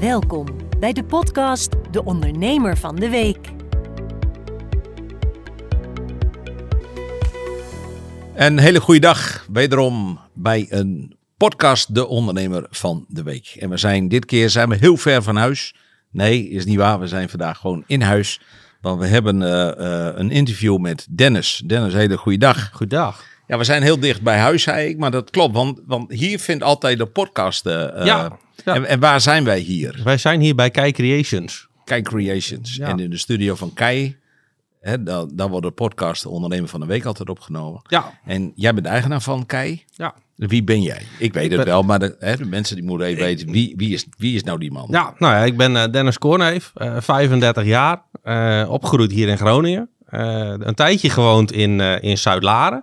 [0.00, 0.46] Welkom
[0.78, 3.48] bij de podcast De Ondernemer van de Week.
[8.34, 13.56] Een hele goede dag, wederom bij een podcast De Ondernemer van de Week.
[13.58, 15.74] En we zijn dit keer zijn we heel ver van huis.
[16.10, 17.00] Nee, is niet waar.
[17.00, 18.40] We zijn vandaag gewoon in huis.
[18.80, 21.62] Want we hebben eh, eh, een interview met Dennis.
[21.66, 22.70] Dennis, hele goede dag.
[22.72, 23.24] Goedendag.
[23.50, 24.98] Ja, we zijn heel dicht bij huis, zei ik.
[24.98, 27.66] Maar dat klopt, want, want hier vindt altijd de podcast.
[27.66, 28.74] eh, eh, Ja, ja.
[28.74, 30.00] En, en waar zijn wij hier?
[30.04, 31.68] Wij zijn hier bij Kei Creations.
[31.84, 32.76] Kai Creations.
[32.76, 32.86] Ja.
[32.88, 34.16] En in de studio van Kai,
[34.80, 37.80] hè, dan, dan wordt de podcast De Ondernemer van de Week altijd opgenomen.
[37.88, 38.18] Ja.
[38.24, 39.84] En jij bent eigenaar van Kai.
[39.90, 40.14] Ja.
[40.36, 41.02] Wie ben jij?
[41.18, 43.74] Ik weet het ben- wel, maar de, hè, de mensen die moeten even weten, wie,
[43.76, 44.86] wie, is, wie is nou die man?
[44.90, 48.02] Ja, nou ja, ik ben eh, Dennis Korneef, eh 35 jaar,
[48.68, 49.88] opgegroeid hier in Groningen.
[50.10, 52.82] Een tijdje gewoond in, in Zuid-Laren.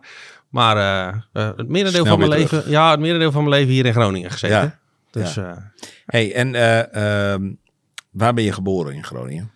[0.57, 3.73] Maar eh, eh, het merendeel Snel van mijn leven, ja, het merendeel van mijn leven
[3.73, 4.57] hier in Groningen gezeten.
[4.57, 4.79] Ja.
[5.11, 5.49] Dus Ja.
[5.51, 5.57] eh,
[6.05, 7.51] Hey, en eh, ehm,
[8.11, 9.51] waar ben je geboren in Groningen?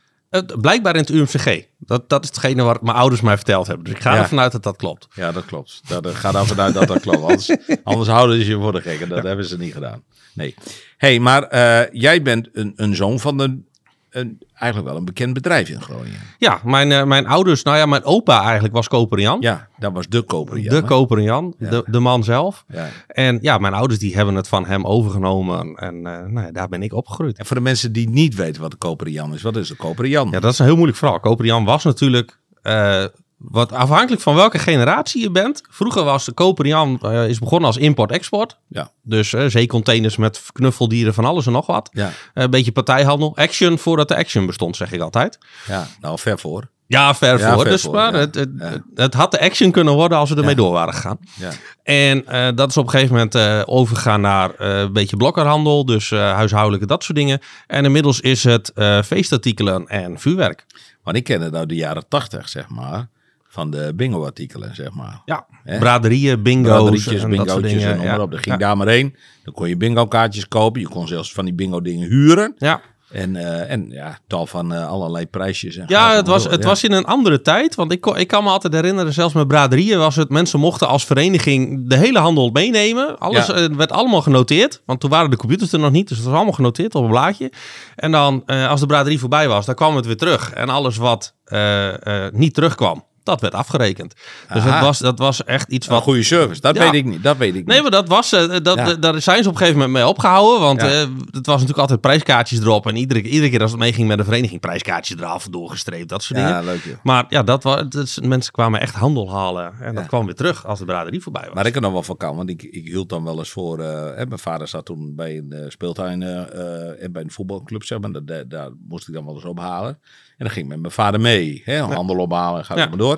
[0.62, 1.64] blijkbaar in het UMCG.
[1.78, 3.86] Dat, dat is hetgene wat mijn ouders mij verteld hebben.
[3.86, 4.20] Dus ik ga Ja.
[4.22, 5.08] ervan uit dat dat klopt.
[5.14, 5.82] Ja, dat klopt.
[5.88, 7.22] Dat, ga ervan uit dat dat klopt.
[7.22, 9.00] Anders, anders houden ze je voor de gek.
[9.02, 10.04] En dat hebben ze niet gedaan.
[10.34, 10.56] Nee.
[10.98, 11.48] hey, maar
[11.96, 13.68] jij bent een, een zoon van een,
[14.12, 16.20] een, eigenlijk wel een bekend bedrijf in Groningen.
[16.38, 19.38] Ja, mijn, eh, mijn ouders, nou ja, mijn opa eigenlijk was Koperian.
[19.42, 20.62] Ja, dat was de koper.
[20.70, 21.70] de Koperian, Ja.
[21.70, 22.66] de, de man zelf.
[22.68, 22.88] Ja.
[23.08, 25.76] En ja, mijn ouders die hebben het van hem overgenomen.
[25.76, 27.38] En eh, nou ja, daar ben ik opgegroeid.
[27.38, 30.30] En voor de mensen die niet weten wat de koperian is, wat is de koperian?
[30.32, 31.20] Ja, dat is een heel moeilijk verhaal.
[31.20, 32.40] Koperian was natuurlijk...
[32.62, 33.04] eh,
[33.44, 35.62] wat afhankelijk van welke generatie je bent.
[35.70, 38.58] Vroeger was de Koperian eh, is begonnen als import-export.
[38.68, 38.92] Ja.
[39.04, 41.90] Dus eh, zeecontainers met knuffeldieren van alles en nog wat.
[41.94, 43.36] Ja, Eh, een beetje partijhandel.
[43.38, 45.38] Action voordat de action bestond, zeg ik altijd.
[45.68, 46.70] ja, nou ver voor.
[46.88, 47.62] Ja, ver Ja, voor.
[47.62, 48.20] ver dus voor, maar ja.
[48.20, 48.66] het, het, Ja.
[48.66, 51.18] het, het had de action kunnen worden als we ermee door waren gegaan.
[51.40, 51.50] Ja.
[51.84, 55.86] En eh, dat is op een gegeven moment eh, overgegaan naar eh, een beetje blokkerhandel,
[55.86, 57.40] dus eh, huishoudelijke, dat soort dingen.
[57.68, 60.66] En inmiddels is het eh, feestartikelen en vuurwerk.
[61.04, 63.08] Want ik ken het uit de jaren tachtig, zeg maar.
[63.54, 65.22] Van de bingo-artikelen, zeg maar.
[65.26, 65.46] Ja,
[65.80, 67.90] braderieën, bingo's Braderietjes, en dat soort bingootjes dingen.
[67.92, 68.32] en noem maar op.
[68.32, 68.62] Daar ging ja.
[68.68, 69.16] daar maar heen.
[69.44, 70.82] Dan kon je bingo-kaartjes kopen.
[70.82, 72.54] Je kon zelfs van die bingo-dingen huren.
[72.58, 75.76] Ja, En, eh, en ja, tal van eh, allerlei prijsjes.
[75.78, 76.68] En ja het, was, door, het ja.
[76.68, 77.76] was in een andere tijd.
[77.76, 80.30] Want ik, kon- ik kan me altijd herinneren, zelfs met braderieën was het...
[80.30, 83.18] mensen mochten als vereniging de hele handel meenemen.
[83.20, 83.54] Alles Ja.
[83.54, 84.82] eh, werd allemaal genoteerd.
[84.86, 86.08] Want toen waren de computers er nog niet.
[86.08, 87.52] Dus het was allemaal genoteerd op een blaadje.
[87.96, 90.52] En dan, eh, als de braderie voorbij was, dan kwam het weer terug.
[90.54, 94.14] En alles wat eh, eh, niet terugkwam, dat werd afgerekend.
[94.54, 94.76] Dus Aha.
[94.76, 96.04] het was, dat was echt iets Een wat...
[96.04, 96.62] goede service.
[96.62, 96.82] Dat Ja.
[96.84, 97.24] weet ik niet.
[97.24, 97.66] Dat weet ik niet.
[97.66, 98.94] Nee, maar dat was, eh, dat, Ja.
[98.96, 100.60] daar zijn ze op een gegeven moment mee opgehouden.
[100.62, 100.88] Want Ja.
[100.88, 101.00] eh,
[101.32, 102.88] het was natuurlijk altijd prijskaartjes erop.
[102.88, 106.40] En iedere, iedere keer als het meeging met de vereniging, prijskaartjes eraf, doorgestreept, dat soort
[106.40, 106.54] dingen.
[106.56, 106.98] ja, leuk.
[107.04, 109.74] Maar ja, dat was, dat is- mensen kwamen echt handel halen.
[109.82, 111.54] En dat kwam weer terug als de braderie voorbij was.
[111.54, 113.80] Maar ik er nog wel van kan, want ik, ik hield dan wel eens voor.
[113.80, 117.32] eh, hè, mijn vader zat toen bij een eh, speeltuin eh, eh, en bij een
[117.32, 118.26] voetbalclub, zeg maar.
[118.26, 119.90] Daar, daar, moest ik dan wel eens ophalen.
[120.38, 121.62] En dan ging ik met mijn vader mee.
[121.66, 122.88] Hè, handel ophalen en ga Ja.
[122.88, 123.11] maar door.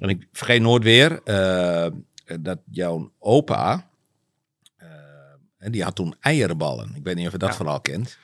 [0.00, 1.86] En ik vergeet nooit weer eh,
[2.40, 3.88] dat jouw opa.
[4.76, 4.88] eh,
[5.58, 6.92] en die had toen eierenballen.
[6.94, 7.54] Ik weet niet of je dat Ja.
[7.54, 8.18] verhaal kent.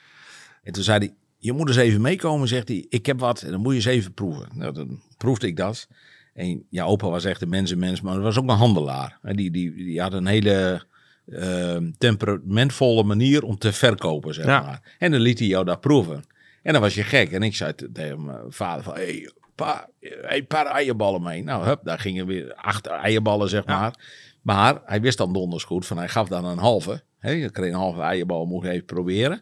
[0.62, 2.86] En toen zei hij: Je moet eens even meekomen, zegt hij.
[2.88, 4.48] Ik heb wat en dan moet je eens even proeven.
[4.54, 5.88] Nou, dan proefde ik dat.
[6.34, 9.18] En ja, opa was echt een mensenmens, maar hij was ook een handelaar.
[9.22, 10.86] En die, die, die had een hele
[11.26, 14.60] eh, temperamentvolle manier om te verkopen, zeg Ja.
[14.60, 14.94] maar.
[14.98, 16.22] En dan liet hij jou dat proeven.
[16.62, 17.32] En dan was je gek.
[17.32, 19.30] En ik zei te- tegen mijn vader van, hey,
[19.66, 21.42] pa, hey, paar eierballen mee.
[21.44, 23.80] Nou, hup, daar gingen weer acht eierballen, zeg Ja.
[23.80, 23.94] maar.
[24.42, 27.02] Maar hij wist dan donders goed van, hij gaf dan een halve.
[27.18, 29.40] Hè, je kreeg een halve eierbal, je even proberen.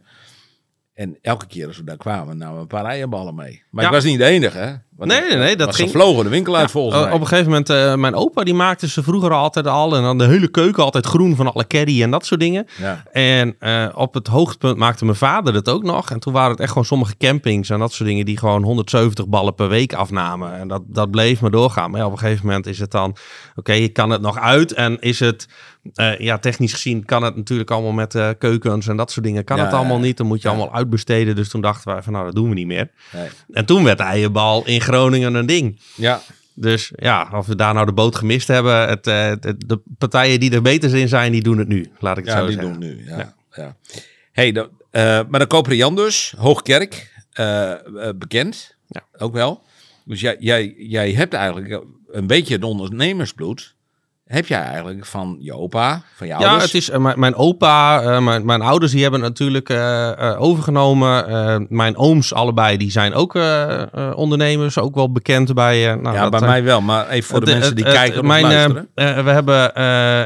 [0.95, 3.63] En elke keer als we daar kwamen, namen we een paar eierballen mee.
[3.71, 3.89] Maar Ja.
[3.89, 4.75] ik was niet de enige, hè?
[4.99, 7.13] Want Nee, nee, nee, dat ging- Ze vlogen de winkel uit volgens Eh, mij.
[7.13, 9.97] op een gegeven moment, eh, mijn opa die maakte ze vroeger altijd al.
[9.97, 12.67] En dan de hele keuken altijd groen van alle curry en dat soort dingen.
[12.79, 13.03] Ja.
[13.13, 16.11] En eh, op het hoogtepunt maakte mijn vader het ook nog.
[16.11, 19.27] En toen waren het echt gewoon sommige campings en dat soort dingen die gewoon 170
[19.29, 20.59] ballen per week afnamen.
[20.59, 21.91] En dat, dat bleef maar doorgaan.
[21.91, 23.17] Maar ja, op een gegeven moment is het dan,
[23.57, 24.73] oké, je kan het nog uit.
[24.73, 25.49] En is het,
[25.95, 29.45] eh, ja, technisch gezien kan het natuurlijk allemaal met keukens en dat soort dingen.
[29.45, 30.17] Kan het allemaal niet.
[30.17, 31.37] Dan moet je allemaal uitbesteden.
[31.37, 32.91] Dus toen dachten wij van, nou, dat doen we niet meer.
[33.13, 33.29] Nee.
[33.53, 35.81] En toen werd de eierbal in Groningen een ding.
[35.97, 36.21] Ja,
[36.55, 38.89] Dus ja, of we daar nou de boot gemist hebben.
[38.89, 41.91] Het, eh, het- de partijen die er beter in zijn, die doen het nu.
[41.99, 42.73] Laat ik het ja zo die zeggen.
[42.81, 43.05] doen nu.
[43.07, 43.35] Ja, Ja.
[43.55, 43.77] ja.
[44.33, 47.73] Hey, de, eh, maar de Koper dus, Hoogkerk, eh,
[48.17, 48.77] bekend.
[48.89, 49.03] Ja.
[49.19, 49.63] Ook wel.
[50.05, 53.75] Dus jij, jij, jij hebt eigenlijk een beetje het ondernemersbloed.
[54.29, 56.65] Heb jij eigenlijk van je opa, van je Ja, ouders?
[56.65, 61.67] het is, eh, mijn, mijn opa, eh, mijn, mijn ouders, die hebben natuurlijk eh, overgenomen.
[61.69, 63.35] Mijn ooms allebei, die zijn ook
[64.15, 65.95] ondernemers, ook wel bekend bij...
[65.95, 69.31] nou, ja, dat, bij mij wel, maar even voor de, mensen die kijken mijn, we
[69.31, 69.75] hebben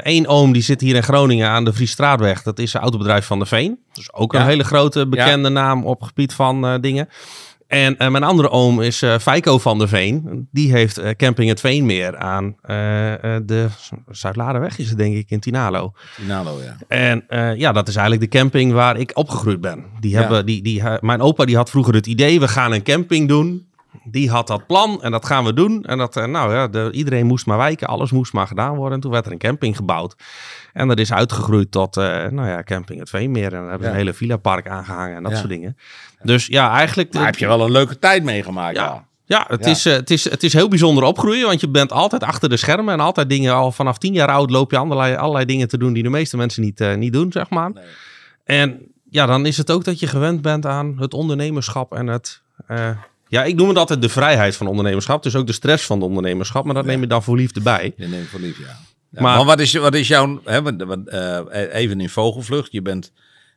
[0.03, 2.43] één oom die zit hier in Groningen aan de Vriesstraatweg.
[2.43, 3.79] Dat is een autobedrijf van de Veen.
[3.93, 4.47] Dus ook een Ja.
[4.47, 7.09] hele grote bekende naam op gebied van dingen.
[7.73, 10.49] En eh, mijn andere oom is eh Feiko van der Veen.
[10.51, 12.57] Die heeft eh, camping het Veenmeer aan
[13.47, 13.69] de
[14.11, 15.93] Zuidlarenweg is het denk ik in Tinalo.
[16.17, 16.77] Tinalo, ja.
[16.89, 17.25] En
[17.59, 19.85] ja, dat is eigenlijk de camping waar ik opgegroeid ben.
[20.01, 20.21] Die Ja.
[20.21, 23.67] hebben, die, die, mijn opa die had vroeger het idee, we gaan een camping doen.
[24.05, 25.85] Die had dat plan en dat gaan we doen.
[25.85, 28.95] En dat, eh, nou ja, de, iedereen moest maar wijken, alles moest maar gedaan worden.
[28.95, 30.17] En toen werd er een camping gebouwd.
[30.73, 33.45] En dat is uitgegroeid tot, eh, nou ja, camping het Veenmeer.
[33.45, 33.91] En daar hebben ze Ja.
[33.91, 35.39] een hele villa-park aangehangen en dat Ja.
[35.39, 35.77] soort dingen.
[36.23, 37.13] Dus ja, eigenlijk...
[37.15, 39.05] Maar heb je wel een leuke tijd meegemaakt Ja.
[39.25, 39.71] Ja, het, Ja.
[39.71, 42.57] Is, eh, het, is, het is heel bijzonder opgroeien, want je bent altijd achter de
[42.57, 45.79] schermen en altijd dingen, al vanaf tien jaar oud loop je allerlei, allerlei dingen te
[45.79, 47.71] doen die de meeste mensen niet, niet doen, zeg maar.
[47.73, 47.85] Nee.
[48.45, 52.43] En ja, dan is het ook dat je gewend bent aan het ondernemerschap en het,
[53.33, 56.05] ja, ik noem het altijd de vrijheid van ondernemerschap, dus ook de stress van de
[56.05, 56.91] ondernemerschap, maar dat Ja.
[56.91, 57.93] neem je dan voor liefde bij.
[57.97, 58.65] Je neemt voor lief, ja.
[59.11, 60.41] Ja, Maar- maar, wat, is, wat is jouw...
[60.45, 60.77] Hè,
[61.07, 62.73] eh, even in vogelvlucht.
[62.73, 63.13] Je bent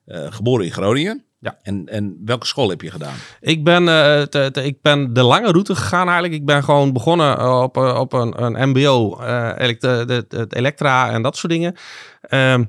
[0.05, 1.23] eh, geboren in Groningen.
[1.39, 1.57] Ja.
[1.61, 3.13] En, en welke school heb je gedaan?
[3.41, 6.33] Ik ben, eh, te- te- ik ben de lange route gegaan eigenlijk.
[6.33, 9.19] Ik ben gewoon begonnen op, op een, een mbo,
[9.57, 11.75] elekt- de, de, het elektra en dat soort dingen.
[12.21, 12.63] Ehm,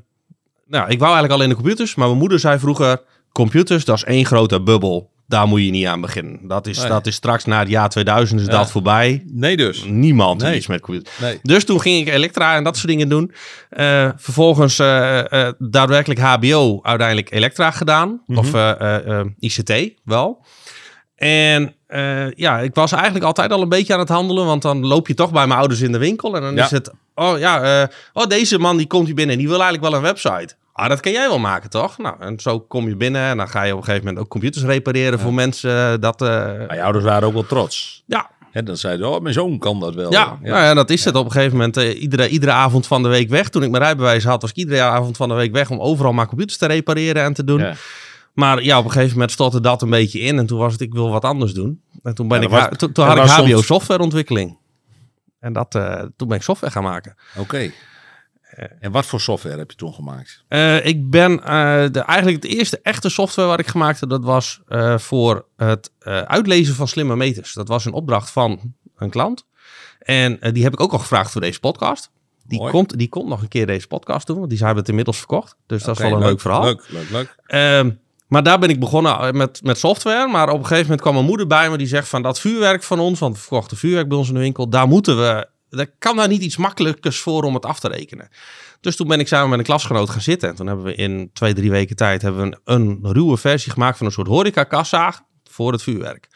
[0.67, 3.03] nou, ik wou eigenlijk al in de computers, maar mijn moeder zei vroeger...
[3.33, 5.11] computers, dat is één grote bubbel.
[5.29, 6.39] Daar moet je niet aan beginnen.
[6.43, 6.89] Dat is, Nee.
[6.89, 8.53] dat is straks na het jaar 2000 is Ja.
[8.53, 9.23] dat voorbij.
[9.27, 9.85] Nee dus.
[9.85, 10.57] Niemand Nee.
[10.57, 11.19] iets met computers.
[11.19, 11.39] Nee.
[11.43, 13.33] Dus toen ging ik elektra en dat soort dingen doen.
[13.71, 18.21] Eh, vervolgens eh, eh, daadwerkelijk HBO, uiteindelijk elektra gedaan.
[18.27, 18.39] Mhm.
[18.39, 18.53] Of
[19.39, 19.73] ICT
[20.05, 20.45] wel.
[21.17, 21.75] En
[22.37, 24.47] ja, ik was eigenlijk altijd al een beetje aan het handelen.
[24.47, 26.35] Want dan loop je toch bij mijn ouders in de winkel.
[26.37, 26.65] En dan Ja.
[26.65, 29.91] is het, oh ja, oh deze man die komt hier binnen en die wil eigenlijk
[29.91, 30.55] wel een website.
[30.77, 31.99] Ah, dat kan jij wel maken, toch?
[31.99, 34.31] Nou, en zo kom je binnen en dan ga je op een gegeven moment ook
[34.31, 36.01] computers repareren voor mensen.
[36.01, 38.03] Dat, eh, Maar je ouders waren ook wel trots.
[38.07, 40.13] ja, Hè, dan zeiden oh, mijn zoon kan dat wel.
[40.13, 41.77] ja, Nou ja, dat is het op een gegeven moment.
[41.77, 43.49] eh, iedere, iedere avond van de week weg.
[43.49, 46.13] Toen ik mijn rijbewijs had, was ik iedere avond van de week weg om overal
[46.13, 47.75] maar computers te repareren en te doen.
[48.33, 50.39] Maar ja, op een gegeven moment stortte dat een beetje in.
[50.39, 51.81] En toen was het, ik wil wat anders doen.
[52.03, 54.59] En toen, ben ik, dat was- toen, toen en had ik HBO soms- softwareontwikkeling.
[55.41, 55.71] En dat,
[56.17, 57.15] toen ben ik software gaan maken.
[57.37, 57.71] Oké.
[58.81, 60.45] En wat voor software heb je toen gemaakt?
[60.49, 64.25] Eh, ik ben eh, de, eigenlijk het eerste echte software wat ik gemaakt heb, dat
[64.25, 67.53] was eh, voor het eh, uitlezen van slimme meters.
[67.53, 69.47] Dat was een opdracht van een klant.
[69.99, 72.11] En eh, die heb ik ook al gevraagd voor deze podcast.
[72.45, 72.73] Die Mooi.
[72.73, 75.57] komt, die komt nog een keer deze podcast doen, want die hebben het inmiddels verkocht.
[75.67, 76.63] Dus dat is wel een leuk, verhaal.
[76.63, 77.37] Leuk, leuk, leuk.
[77.47, 77.91] Ehm,
[78.27, 80.29] maar daar ben ik begonnen eh, met, met software.
[80.29, 82.83] Maar op een gegeven moment kwam mijn moeder bij me die zegt van dat vuurwerk
[82.83, 85.91] van ons, want we verkochten vuurwerk bij ons in de winkel, daar moeten we, daar
[85.99, 88.29] kan daar niet iets makkelijkers voor om het af te rekenen.
[88.81, 90.49] Dus toen ben ik samen met een klasgenoot gaan zitten.
[90.49, 93.97] En toen hebben we in twee, drie weken tijd hebben we een, ruwe versie gemaakt
[93.97, 96.29] van een soort horeca-kassa voor het vuurwerk.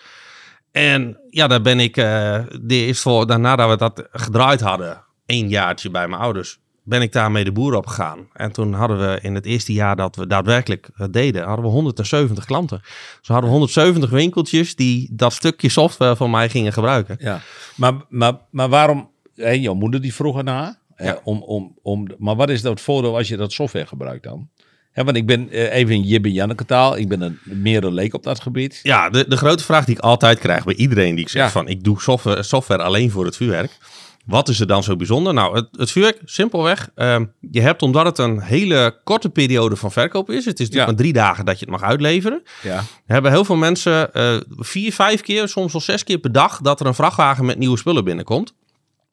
[0.70, 5.48] En ja, daar ben ik, eh de voor, daarna dat we dat gedraaid hadden, één
[5.48, 8.28] jaartje bij mijn ouders, ben ik daarmee de boer op gegaan.
[8.32, 11.70] En toen hadden we in het eerste jaar dat we daadwerkelijk het deden, hadden we
[11.70, 12.78] 170 klanten.
[13.18, 17.16] Dus we hadden 170 winkeltjes die dat stukje software van mij gingen gebruiken.
[17.20, 17.40] Ja.
[17.74, 19.10] Maar, maar, maar waarom...
[19.40, 20.78] Hè, jouw moeder die vroeg ernaar.
[20.96, 21.20] Ja.
[21.24, 24.48] om, om, om, maar wat is dat voordeel als je dat software gebruikt dan?
[24.92, 26.96] Hè, want ik ben eh, even in Jibbe Janneke taal.
[26.96, 28.80] Ik ben een meer een leek op dat gebied.
[28.82, 31.50] Ja, de, de grote vraag die ik altijd krijg bij iedereen die ik zeg Ja.
[31.50, 33.78] van ik doe software, software alleen voor het vuurwerk.
[34.26, 35.34] Wat is er dan zo bijzonder?
[35.34, 36.90] Nou, het, het vuurwerk, simpelweg.
[36.94, 40.74] ehm, je hebt, omdat het een hele korte periode van verkoop is, het is natuurlijk
[40.80, 40.86] Ja.
[40.86, 42.82] maar drie dagen dat je het mag uitleveren, Ja.
[43.06, 46.80] hebben heel veel mensen eh, vier, vijf keer, soms wel zes keer per dag, dat
[46.80, 48.54] er een vrachtwagen met nieuwe spullen binnenkomt.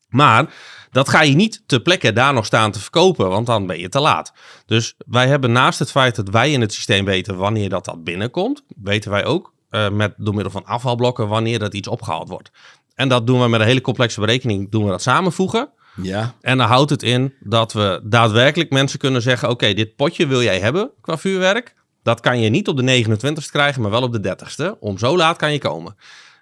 [0.10, 0.54] Maar
[0.92, 3.90] dat ga je niet ter plekke daar nog staan te verkopen, want dan ben je
[3.90, 4.34] te laat.
[4.66, 8.04] Dus wij hebben naast het feit dat wij in het systeem weten wanneer dat, dat
[8.04, 12.52] binnenkomt, weten wij ook eh, met, door middel van afvalblokken wanneer dat iets opgehaald wordt.
[12.96, 15.70] En dat doen we met een hele complexe berekening, doen we dat samenvoegen.
[16.02, 16.34] Ja.
[16.42, 20.42] En dan houdt het in dat we daadwerkelijk mensen kunnen zeggen: Oké, dit potje wil
[20.42, 21.76] jij hebben qua vuurwerk.
[22.04, 24.80] Dat kan je niet op de 29ste krijgen, maar wel op de 30ste.
[24.80, 25.96] Om zo laat kan je komen.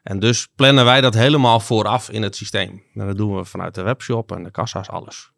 [0.05, 2.83] En dus plannen wij dat helemaal vooraf in het systeem.
[2.93, 5.31] En dat doen we vanuit de webshop en de kassa's, alles.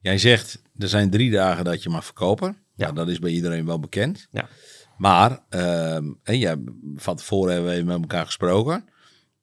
[0.00, 2.56] Jij zegt, er zijn drie dagen dat je mag verkopen.
[2.74, 2.86] Ja.
[2.86, 2.92] Ja.
[2.92, 4.26] dat is bij iedereen wel bekend.
[4.30, 4.48] Ja.
[4.96, 6.56] Maar, ehm en ja,
[6.96, 8.88] van tevoren hebben we even met elkaar gesproken.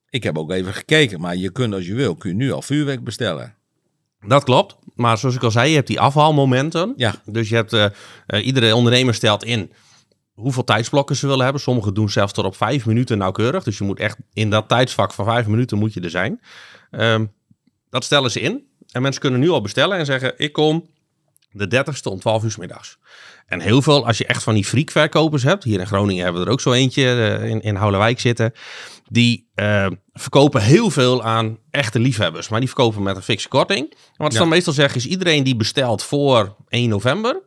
[0.08, 2.62] Ik heb ook even gekeken, maar je kunt als je wil, kun je nu al
[2.62, 3.54] vuurwerk bestellen.
[4.26, 4.76] Dat klopt.
[4.94, 6.92] Maar zoals ik al zei, je hebt die afhaalmomenten.
[6.96, 7.14] Ja.
[7.24, 7.84] Dus je hebt, eh,
[8.26, 9.72] eh, iedere ondernemer stelt in
[10.32, 11.62] hoeveel tijdsblokken ze willen hebben.
[11.62, 13.62] Sommigen doen zelfs tot op vijf minuten nauwkeurig.
[13.64, 16.40] Dus je moet echt in dat tijdsvak van vijf minuten moet je er zijn.
[16.90, 17.26] Ehm,
[17.90, 18.66] dat stellen ze in.
[18.90, 20.90] En mensen kunnen nu al bestellen en zeggen, ik kom
[21.50, 22.98] de 30ste om 12 uur 's middags.
[23.46, 26.46] En heel veel, als je echt van die freakverkopers hebt, hier in Groningen hebben we
[26.46, 28.52] er ook zo eentje eh, in, in Houwelwijk zitten,
[29.08, 33.90] die eh, verkopen heel veel aan echte liefhebbers, maar die verkopen met een fikse korting.
[33.90, 34.38] En wat ze Ja.
[34.44, 37.42] dan meestal zeggen is, iedereen die bestelt voor 1 november,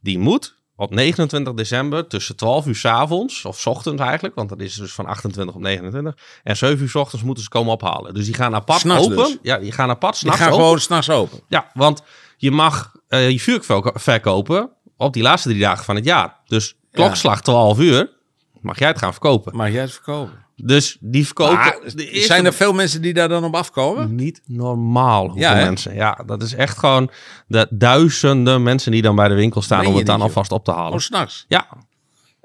[0.00, 4.48] die moet op 29 december tussen 12 uur 's avonds, of 's ochtends eigenlijk, want
[4.48, 7.72] dat is dus van 28 op 29, en 7 uur 's ochtends moeten ze komen
[7.72, 8.14] ophalen.
[8.14, 9.16] Dus die gaan apart S'nachts open.
[9.16, 9.36] dus?
[9.42, 10.64] Ja, die gaan apart Die s'nachts gaan open.
[10.64, 11.40] gewoon s'nachts open.
[11.48, 12.02] Ja, want
[12.36, 16.40] je mag eh, je vuurwerk verko- verkopen op die laatste drie dagen van het jaar.
[16.46, 18.12] Dus klokslag 12 uur
[18.60, 19.56] mag jij het gaan verkopen.
[19.56, 20.43] Mag jij het verkopen?
[20.56, 21.54] Dus die verkopen...
[21.54, 24.14] Maar, de eerste- zijn er veel mensen die daar dan op afkomen?
[24.14, 25.94] Niet normaal hoeveel Ja, mensen.
[25.94, 27.10] Ja, dat is echt gewoon
[27.46, 30.52] de duizenden mensen die dan bij de winkel staan Meen om het dan niet, alvast
[30.52, 30.84] op te halen.
[30.84, 31.44] Gewoon s'nachts.
[31.48, 31.66] Ja,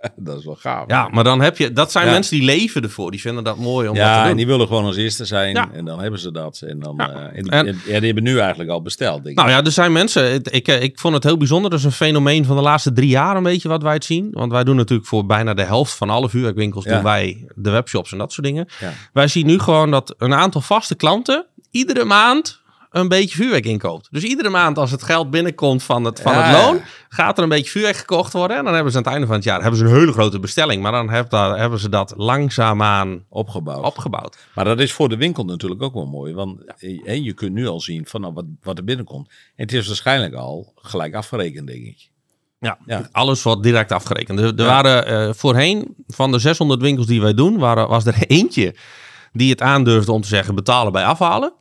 [0.15, 0.84] Dat is wel gaaf.
[0.88, 1.74] ja, maar dan heb je...
[1.74, 2.12] Dat zijn Ja.
[2.12, 3.12] mensen die leven ervoor.
[3.12, 4.32] Die vinden dat mooi om dat te Ja, doen.
[4.32, 5.53] en die willen gewoon als eerste zijn.
[5.56, 5.70] Ja.
[5.74, 6.62] En dan hebben ze dat.
[6.65, 7.10] En dan, Ja.
[7.10, 9.36] eh, en die, En- ja, die hebben nu eigenlijk al besteld, denk ik.
[9.46, 10.41] Nou ja, er zijn mensen.
[10.44, 11.70] Ik, eh, ik vond het heel bijzonder.
[11.70, 14.27] Dat is een fenomeen van de laatste drie jaar een beetje wat wij het zien.
[14.32, 16.94] Want wij doen natuurlijk voor bijna de helft van alle vuurwerkwinkels Ja.
[16.94, 18.68] doen wij de webshops en dat soort dingen.
[18.79, 18.91] Ja.
[19.13, 24.08] Wij zien nu gewoon dat een aantal vaste klanten iedere maand een beetje vuurwerk inkoopt.
[24.12, 26.81] Dus iedere maand als het geld binnenkomt van het, van Ja, het loon, ja.
[27.10, 28.58] gaat er een beetje vuurwerk gekocht worden.
[28.58, 30.39] En dan hebben ze aan het einde van het jaar hebben ze een hele grote
[30.39, 30.81] bestelling.
[30.81, 33.86] Maar dan heb, daar- hebben ze dat langzaamaan Opgebouwd.
[33.86, 34.38] opgebouwd.
[34.55, 36.34] Maar dat is voor de winkel natuurlijk ook wel mooi.
[36.34, 36.63] Want
[37.03, 39.27] eh, je kunt nu al zien van nou, wat, wat er binnenkomt.
[39.27, 42.10] En het is waarschijnlijk al gelijk afgerekend, denk ik.
[42.60, 43.10] Ja, Ja.
[43.12, 44.39] alles wordt direct afgerekend.
[44.39, 44.65] Er, er Ja.
[44.65, 48.75] waren eh, voorheen, van de 600 winkels die wij doen, waren, was er eentje
[49.34, 51.53] die het aandurfde om te zeggen betalen bij afhalen.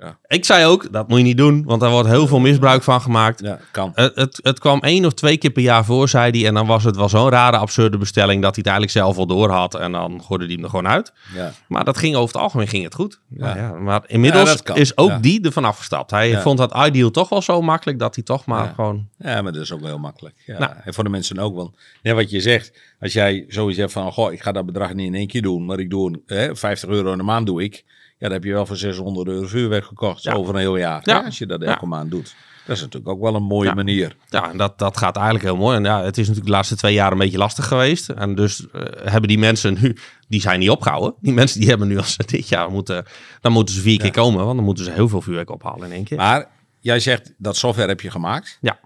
[0.00, 0.18] Ja.
[0.26, 3.00] Ik zei ook, dat moet je niet doen, want daar wordt heel veel misbruik van
[3.00, 3.40] gemaakt.
[3.40, 3.92] Ja, kan.
[3.94, 6.46] Het, het, het kwam één of twee keer per jaar voor, zei hij.
[6.46, 9.26] En dan was het wel zo'n rare, absurde bestelling dat hij het eigenlijk zelf al
[9.26, 9.74] door had.
[9.74, 11.12] En dan gooide hij hem er gewoon uit.
[11.34, 11.52] Ja.
[11.68, 13.20] Maar dat ging over het algemeen ging het goed.
[13.28, 13.56] Ja.
[13.56, 16.10] Ja, maar inmiddels is ook die ervan afgestapt.
[16.10, 19.08] Hij vond dat ideal toch wel zo makkelijk dat hij toch maar gewoon...
[19.18, 20.34] ja, maar dat is ook wel heel makkelijk.
[20.46, 20.58] Ja.
[20.58, 20.72] Nou.
[20.84, 21.56] En voor de mensen ook.
[21.56, 25.06] Want wat je zegt, als jij zoiets hebt van, goh, ik ga dat bedrag niet
[25.06, 25.64] in één keer doen.
[25.64, 27.84] Maar ik doe hè, 50 euro in de maand doe ik.
[28.20, 30.22] Ja, dan heb je wel voor 600 euro vuurwerk gekocht.
[30.22, 30.32] Ja.
[30.32, 31.00] Over een heel jaar.
[31.04, 31.18] Ja.
[31.18, 32.34] hè, als je dat elke maand doet.
[32.66, 34.16] Dat is natuurlijk ook wel een mooie manier.
[34.28, 35.76] Ja, en dat, dat gaat eigenlijk heel mooi.
[35.76, 38.08] En ja, het is natuurlijk de laatste twee jaar een beetje lastig geweest.
[38.08, 39.96] En dus eh, hebben die mensen nu,
[40.28, 41.14] die zijn niet opgehouden.
[41.20, 43.04] Die mensen die hebben nu als ze dit jaar moeten,
[43.40, 44.44] dan moeten ze vier keer komen.
[44.44, 46.16] Want dan moeten ze heel veel vuurwerk ophalen in één keer.
[46.16, 46.48] Maar
[46.80, 48.58] jij zegt dat software heb je gemaakt.
[48.60, 48.78] Ja.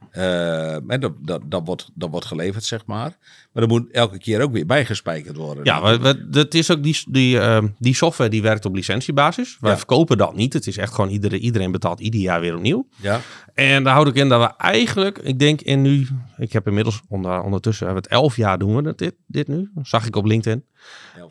[0.89, 3.17] En dat, dat, dat, wordt, dat wordt geleverd, zeg maar.
[3.53, 5.65] Maar dat moet elke keer ook weer bijgespijkerd worden.
[5.65, 9.57] Ja, we- dat is ook die, die, eh, die software die werkt op licentiebasis.
[9.61, 9.77] Wij Ja.
[9.77, 10.53] verkopen dat niet.
[10.53, 12.89] Het is echt gewoon iedereen, iedereen betaalt ieder jaar weer opnieuw.
[12.97, 13.21] Ja.
[13.55, 17.01] En daar houd ik in dat we eigenlijk, ik denk in nu, ik heb inmiddels
[17.09, 19.71] onder, ondertussen hebben we het elf jaar doen we het, dit, dit nu.
[19.75, 20.65] Dat zag ik op LinkedIn.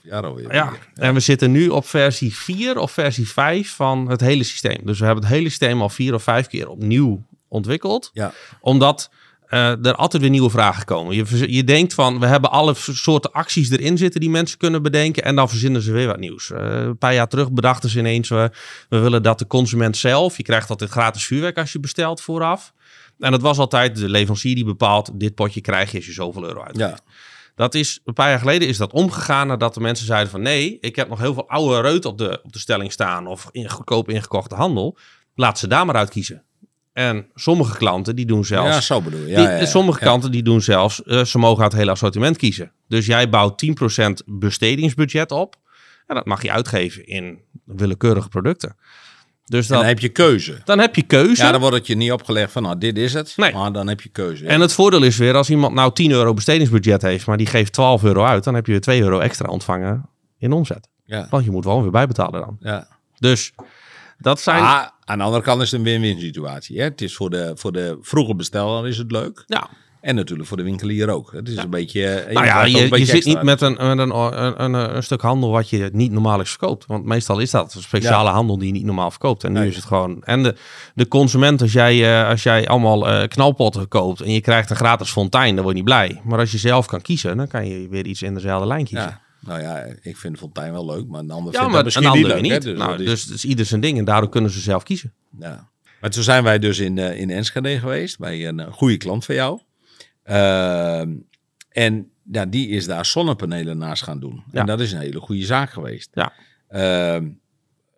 [0.03, 0.53] Elf jaar alweer.
[0.53, 4.79] Ja, en we zitten nu op versie 4 of versie 5 van het hele systeem.
[4.83, 8.10] Dus we hebben het hele systeem al vier of vijf keer opnieuw ontwikkeld.
[8.13, 8.33] Ja.
[8.62, 9.10] Omdat
[9.48, 11.15] eh, er altijd weer nieuwe vragen komen.
[11.15, 15.24] Je, je denkt van, we hebben alle soorten acties erin zitten die mensen kunnen bedenken.
[15.24, 16.51] En dan verzinnen ze weer wat nieuws.
[16.51, 18.51] Eh, een paar jaar terug bedachten ze ineens, we,
[18.89, 22.74] we willen dat de consument zelf, je krijgt altijd gratis vuurwerk als je bestelt vooraf.
[23.19, 26.43] En dat was altijd de leverancier die bepaalt, dit potje krijg je als je zoveel
[26.43, 26.77] euro uit.
[26.77, 26.98] Ja.
[27.55, 30.77] Dat is, een paar jaar geleden is dat omgegaan nadat de mensen zeiden van nee,
[30.81, 33.69] ik heb nog heel veel oude reut op de, op de stelling staan of in,
[33.69, 34.98] goedkoop ingekochte handel.
[35.36, 36.43] Laat ze daar maar uit kiezen.
[36.93, 38.74] En sommige klanten die doen zelfs...
[38.75, 39.27] ja, zo bedoel je.
[39.27, 39.65] Ja, die- ja, ja.
[39.65, 42.72] Sommige klanten die doen zelfs, eh, ze mogen uit het hele assortiment kiezen.
[42.88, 45.55] Dus jij bouwt 10% bestedingsbudget op.
[46.07, 48.75] En dat mag je uitgeven in willekeurige producten.
[49.45, 50.62] Dus dan, heb je keuze.
[50.63, 51.43] dan heb je keuze.
[51.43, 53.33] Ja, dan wordt het je niet opgelegd van, nou, dit is het.
[53.35, 53.53] Nee.
[53.53, 54.45] Maar dan heb je keuze.
[54.45, 57.73] En het voordeel is weer, als iemand nou 10 euro bestedingsbudget heeft, maar die geeft
[57.73, 60.88] 12 euro uit, dan heb je weer 2 euro extra ontvangen in omzet.
[61.05, 61.27] ja.
[61.29, 62.57] Want je moet wel weer bijbetalen dan.
[62.59, 62.88] Ja.
[63.19, 63.53] Dus
[64.17, 64.63] dat zijn...
[64.63, 66.77] Ah, aan de andere kant is het een win-win situatie.
[66.77, 66.83] Hè?
[66.83, 69.43] Het is voor de, voor de vroege besteller is het leuk.
[69.47, 69.69] ja,
[70.03, 71.31] En natuurlijk voor de winkelier ook.
[71.31, 72.05] Het is een beetje...
[72.07, 75.50] eh, nou ja, je, zit niet met, een, met een, een, een, een stuk handel
[75.51, 76.86] wat je niet normaal is verkoopt.
[76.86, 79.43] Want meestal is dat een speciale handel die je niet normaal verkoopt.
[79.43, 79.67] En nu Nee.
[79.69, 80.24] is het gewoon...
[80.24, 80.55] En de,
[80.95, 84.75] de consument, als jij, eh, als jij allemaal eh, knalpotten koopt en je krijgt een
[84.75, 86.22] gratis fontein, dan word je niet blij.
[86.24, 89.07] Maar als je zelf kan kiezen, dan kan je weer iets in dezelfde lijn kiezen.
[89.07, 89.22] Ja.
[89.39, 92.12] Nou ja, ik vind Fontijn wel leuk, maar een ander Ja, vindt maar misschien een
[92.13, 92.41] niet ander leuk.
[92.43, 92.57] weer hè?
[92.57, 92.67] niet.
[92.67, 95.13] Dus nou, is- dus het is ieder zijn ding en daardoor kunnen ze zelf kiezen.
[95.39, 95.69] Ja.
[96.01, 99.25] Maar toen zijn wij dus in, eh, in Enschede geweest, bij een eh, goede klant
[99.25, 99.60] van jou.
[100.23, 101.09] Ehm,
[101.71, 104.43] en ja, die is daar zonnepanelen naast gaan doen.
[104.51, 104.59] Ja.
[104.59, 106.09] En dat is een hele goede zaak geweest.
[106.13, 106.33] Ja.
[106.67, 107.27] Ehm,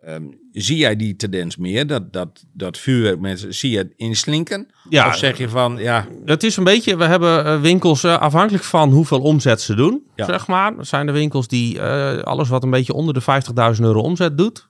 [0.01, 1.87] ehm, zie jij die tendens meer?
[1.87, 4.67] Dat, dat, dat vuurwerk mensen, zie je het inslinken?
[4.89, 5.07] Ja.
[5.07, 8.63] Of zeg je van, ja, Het is een beetje, we hebben eh, winkels eh, afhankelijk
[8.63, 10.25] van hoeveel omzet ze doen, Ja.
[10.25, 10.77] zeg maar.
[10.77, 13.21] Er zijn de winkels die eh, alles wat een beetje onder de
[13.75, 14.67] 50.000 euro omzet doet,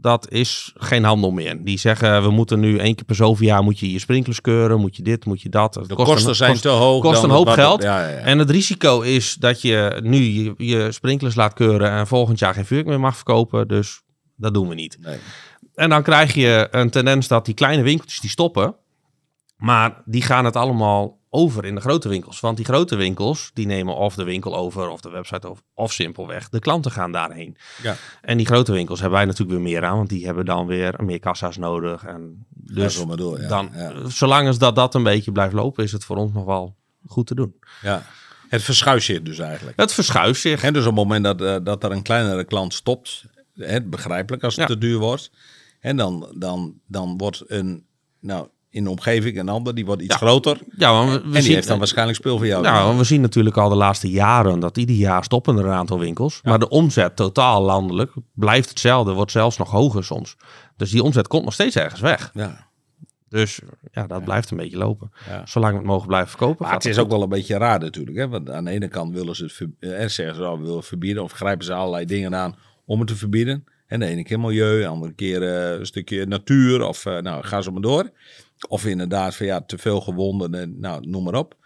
[0.00, 1.64] dat is geen handel meer.
[1.64, 4.80] Die zeggen, we moeten nu één keer per zoveel jaar moet je je sprinklers keuren,
[4.80, 5.74] moet je dit, moet je dat.
[5.74, 7.02] Het De kost een- kosten zijn kost- te hoog.
[7.02, 7.82] kost een hoop wat- geld.
[7.82, 8.16] Ja, ja, ja.
[8.16, 12.54] En het risico is dat je nu je, je sprinklers laat keuren en volgend jaar
[12.54, 13.68] geen vuurwerk meer mag verkopen.
[13.68, 14.00] Dus
[14.36, 14.98] dat doen we niet.
[15.00, 15.18] Nee.
[15.74, 18.74] En dan krijg je een tendens dat die kleine winkeltjes die stoppen.
[19.58, 22.40] Maar die gaan het allemaal over in de grote winkels.
[22.40, 25.62] Want die grote winkels, die nemen of de winkel over of de website over.
[25.74, 27.56] Of simpelweg, de klanten gaan daarheen.
[27.82, 27.96] Ja.
[28.22, 29.96] En die grote winkels hebben wij natuurlijk weer meer aan.
[29.96, 32.04] Want die hebben dan weer meer kassa's nodig.
[32.04, 33.40] En dus zo maar door.
[33.40, 33.48] Ja.
[33.48, 34.08] dan, ja.
[34.08, 37.26] zolang als dat, dat een beetje blijft lopen, is het voor ons nog wel goed
[37.26, 37.54] te doen.
[37.82, 38.02] ja.
[38.48, 39.80] Het verschuift zich dus eigenlijk.
[39.80, 40.62] Het verschuift zich.
[40.62, 43.24] En dus op het moment dat, eh, dat er een kleinere klant stopt,
[43.54, 44.74] hè, begrijpelijk als het Ja.
[44.74, 45.30] te duur wordt.
[45.80, 47.86] En dan, dan, dan wordt een,
[48.20, 50.18] nou, in de omgeving een ander, die wordt iets Ja.
[50.20, 50.58] groter.
[50.76, 52.62] Ja, want we, we en die zien, heeft dan waarschijnlijk speel voor jou.
[52.62, 55.72] Nou, want we zien natuurlijk al de laatste jaren dat ieder jaar stoppen er een
[55.72, 56.40] aantal winkels.
[56.42, 60.36] Maar de omzet totaal landelijk blijft hetzelfde, wordt zelfs nog hoger soms.
[60.76, 62.30] Dus die omzet komt nog steeds ergens weg.
[62.34, 62.66] ja.
[63.30, 63.60] Dus
[63.92, 65.10] ja, dat blijft een beetje lopen.
[65.28, 65.46] Ja.
[65.46, 66.64] Zolang we het mogen blijven verkopen.
[66.64, 67.04] Maar het is goed.
[67.04, 68.16] ook wel een beetje raar natuurlijk.
[68.16, 68.28] Hè?
[68.28, 71.22] Want aan de ene kant willen ze het ver- eh, zeggen ze al willen verbieden.
[71.22, 72.56] Of grijpen ze allerlei dingen aan
[72.86, 73.64] om het te verbieden.
[73.86, 76.82] En de ene keer milieu, de andere keer eh, een stukje natuur.
[76.86, 78.10] Of eh, nou, ga zo maar door.
[78.68, 80.54] Of inderdaad van ja, te veel gewonden.
[80.54, 81.56] En, nou, noem maar op.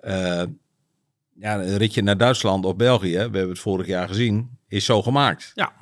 [0.00, 0.42] Eh,
[1.38, 5.02] ja, een ritje naar Duitsland of België, we hebben het vorig jaar gezien, is zo
[5.02, 5.52] gemaakt.
[5.54, 5.72] Ja.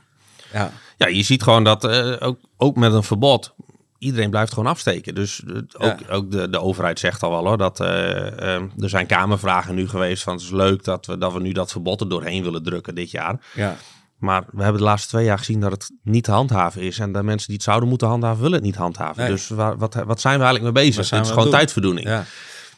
[0.53, 3.55] Ja, Ja, je ziet gewoon dat eh, ook, ook met een verbod,
[3.99, 5.15] iedereen blijft gewoon afsteken.
[5.15, 5.43] Dus
[5.79, 6.09] ook, Ja.
[6.09, 9.89] ook de, de overheid zegt al wel hoor, dat eh, eh, er zijn kamervragen nu
[9.89, 12.63] geweest van het is leuk dat we, dat we nu dat verbod er doorheen willen
[12.63, 13.47] drukken dit jaar.
[13.55, 13.77] ja.
[14.23, 16.99] Maar we hebben de laatste twee jaar gezien dat het niet te handhaven is.
[16.99, 19.23] En de mensen die het zouden moeten handhaven, willen het niet handhaven.
[19.23, 19.31] Nee.
[19.31, 21.09] Dus waar, wat, wat zijn we eigenlijk mee bezig?
[21.09, 21.51] Dit is gewoon het doen?
[21.51, 22.07] tijdverdoening.
[22.07, 22.25] Ja.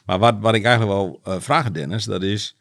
[0.06, 2.56] Maar wat, wat ik eigenlijk wel eh vraag, Dennis, dat is...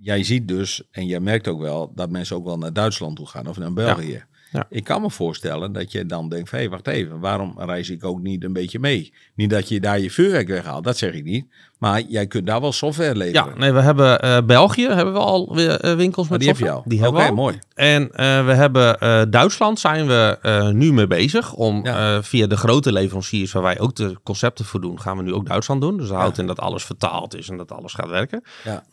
[0.00, 3.26] Jij ziet dus, en jij merkt ook wel, dat mensen ook wel naar Duitsland toe
[3.26, 4.12] gaan of naar België.
[4.12, 4.26] Ja.
[4.68, 8.04] Ik kan me voorstellen dat je dan denkt, hé, hey, wacht even, waarom reis ik
[8.04, 9.12] ook niet een beetje mee?
[9.34, 11.46] Niet dat je daar je vuurwerk weghaalt, dat zeg ik niet.
[11.78, 13.50] Maar jij kunt daar wel software leveren.
[13.52, 16.58] Ja, nee, we hebben eh, België, hebben we al weer eh, winkels met die heb
[16.58, 16.84] je software.
[16.84, 16.90] al.
[16.90, 17.34] Die hebben we al.
[17.34, 17.58] mooi.
[17.74, 22.16] En eh, we hebben eh, Duitsland zijn we eh, nu mee bezig om Ja.
[22.16, 25.32] eh, via de grote leveranciers waar wij ook de concepten voor doen, gaan we nu
[25.34, 25.96] ook Duitsland doen.
[25.96, 28.42] Dus dat houdt in dat alles vertaald is en dat alles gaat werken.
[28.64, 28.84] Ja.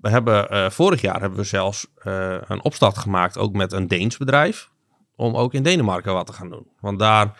[0.00, 3.88] We hebben eh, vorig jaar hebben we zelfs eh, een opstart gemaakt, ook met een
[3.88, 4.68] Deens bedrijf,
[5.20, 6.66] om ook in Denemarken wat te gaan doen.
[6.80, 7.32] Want daar,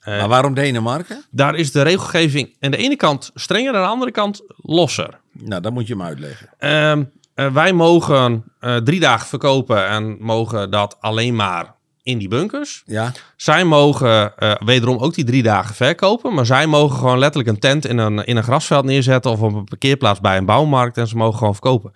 [0.00, 1.24] eh, Maar waarom Denemarken?
[1.30, 5.20] daar is de regelgeving aan de ene kant strenger, aan de andere kant losser.
[5.32, 6.48] Nou, dat moet je me uitleggen.
[6.58, 12.28] Ehm, eh, wij mogen eh, drie dagen verkopen en mogen dat alleen maar in die
[12.28, 12.82] bunkers.
[12.86, 14.32] Ja, Zij mogen
[14.64, 18.24] wederom ook die drie dagen verkopen, maar zij mogen gewoon letterlijk een tent in een,
[18.24, 21.52] in een grasveld neerzetten of op een parkeerplaats bij een bouwmarkt en ze mogen gewoon
[21.52, 21.92] verkopen.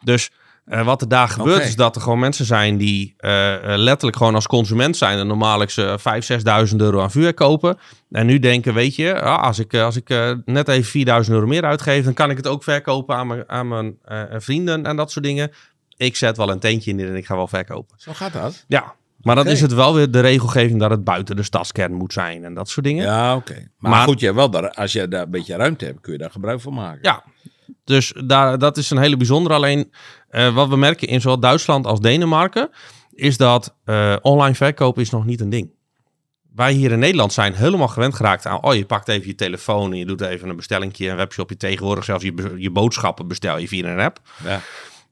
[0.00, 0.30] Dus
[0.66, 4.16] eh, wat er daar gebeurt is dat er gewoon mensen zijn die eh, eh, letterlijk
[4.16, 7.78] gewoon als consument zijn en normaal ze 5.000, 6.000 euro aan vuur kopen.
[8.10, 10.08] En nu denken, weet je, ah, als ik, als ik
[10.44, 13.68] net even 4.000 euro meer uitgeef, dan kan ik het ook verkopen aan mijn, aan
[13.68, 13.96] mijn
[14.42, 15.50] vrienden en dat soort dingen.
[15.96, 17.96] Ik zet wel een tentje in en ik ga wel verkopen.
[17.98, 18.64] zo gaat dat.
[18.68, 19.52] Ja, maar dan Oké.
[19.52, 22.68] is het wel weer de regelgeving dat het buiten de stadskern moet zijn en dat
[22.68, 23.04] soort dingen.
[23.04, 23.68] Ja, Ja, oké.
[23.78, 26.18] Maar, Maar- goed, je wel daar, als je daar een beetje ruimte hebt, kun je
[26.18, 27.00] daar gebruik van maken.
[27.86, 29.54] Dus daar, dat is een hele bijzondere.
[29.54, 29.92] Alleen
[30.28, 32.70] eh, wat we merken in zowel Duitsland als Denemarken
[33.12, 35.70] is dat eh, online verkoop is nog niet een ding.
[36.54, 39.92] Wij hier in Nederland zijn helemaal gewend geraakt aan, oh je pakt even je telefoon
[39.92, 43.68] en je doet even een bestellingje, een webshopje tegenwoordig, zelfs je, je boodschappen bestel je
[43.68, 44.20] via een app.
[44.44, 44.60] Ja.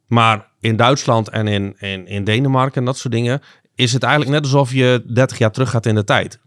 [0.07, 3.43] Maar in Duitsland en in, in, in Denemarken en dat soort dingen
[3.75, 6.39] is het eigenlijk net alsof je 30 jaar terug gaat in de tijd.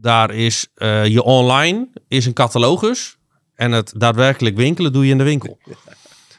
[0.00, 3.18] Daar is eh, je online is een catalogus
[3.56, 5.58] en het daadwerkelijk winkelen doe je in de winkel.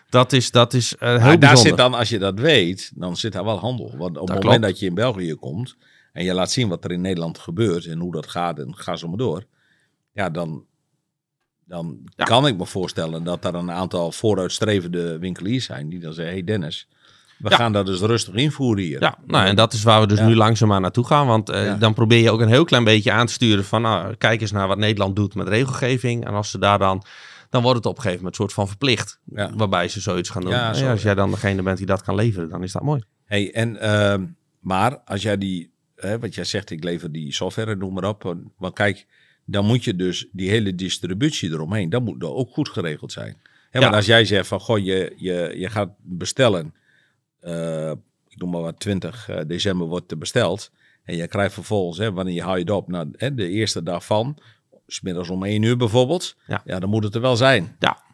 [0.10, 1.68] Dat is, dat is eh, heel Maar daar bijzonder.
[1.68, 3.98] zit dan, als je dat weet, dan zit daar wel handel.
[3.98, 4.62] Want op het moment klopt.
[4.62, 5.76] dat je in België komt
[6.14, 8.96] en je laat zien wat er in Nederland gebeurt en hoe dat gaat en ga
[8.96, 9.44] zo maar door.
[10.12, 10.66] Ja, dan,
[11.66, 12.24] dan Ja.
[12.26, 16.44] kan ik me voorstellen dat er een aantal vooruitstrevende winkeliers zijn die dan zeggen, hey
[16.44, 16.88] Dennis,
[17.38, 17.56] we Ja.
[17.56, 19.02] gaan dat dus rustig invoeren hier.
[19.02, 20.26] Ja, nou, en dat is waar we dus Ja.
[20.28, 21.28] nu langzaamaan naartoe gaan.
[21.28, 21.76] Want eh, Ja.
[21.76, 23.82] dan probeer je ook een heel klein beetje aan te sturen van...
[23.82, 26.26] Nou, kijk eens naar wat Nederland doet met regelgeving.
[26.26, 27.04] En als ze daar dan...
[27.50, 29.20] Dan wordt het op een gegeven moment een soort van verplicht.
[29.56, 30.76] Waarbij ze zoiets gaan doen.
[30.76, 33.02] Zo, als jij dan degene bent die dat kan leveren, dan is dat mooi.
[33.26, 34.26] Hey, en, ehm,
[34.60, 38.36] maar als jij die, hè, wat jij zegt, ik lever die software, noem maar op.
[38.58, 39.06] want- kijk,
[39.46, 43.38] dan moet je dus die hele distributie eromheen, dat moet ook goed geregeld zijn.
[43.70, 43.86] Hè, Ja.
[43.86, 46.74] Want als jij zegt van, goh, je, je, je gaat bestellen,
[48.30, 50.72] ik noem maar wat, 20 eh, december wordt besteld.
[51.04, 53.84] En je krijgt vervolgens, hè, wanneer je haal je het op, nou, hè, de eerste
[53.84, 54.38] dag van,
[54.88, 56.36] smiddags om 1 uur bijvoorbeeld.
[56.48, 56.62] Ja.
[56.66, 57.76] ja, dan moet het er wel zijn.
[57.80, 58.06] Ja.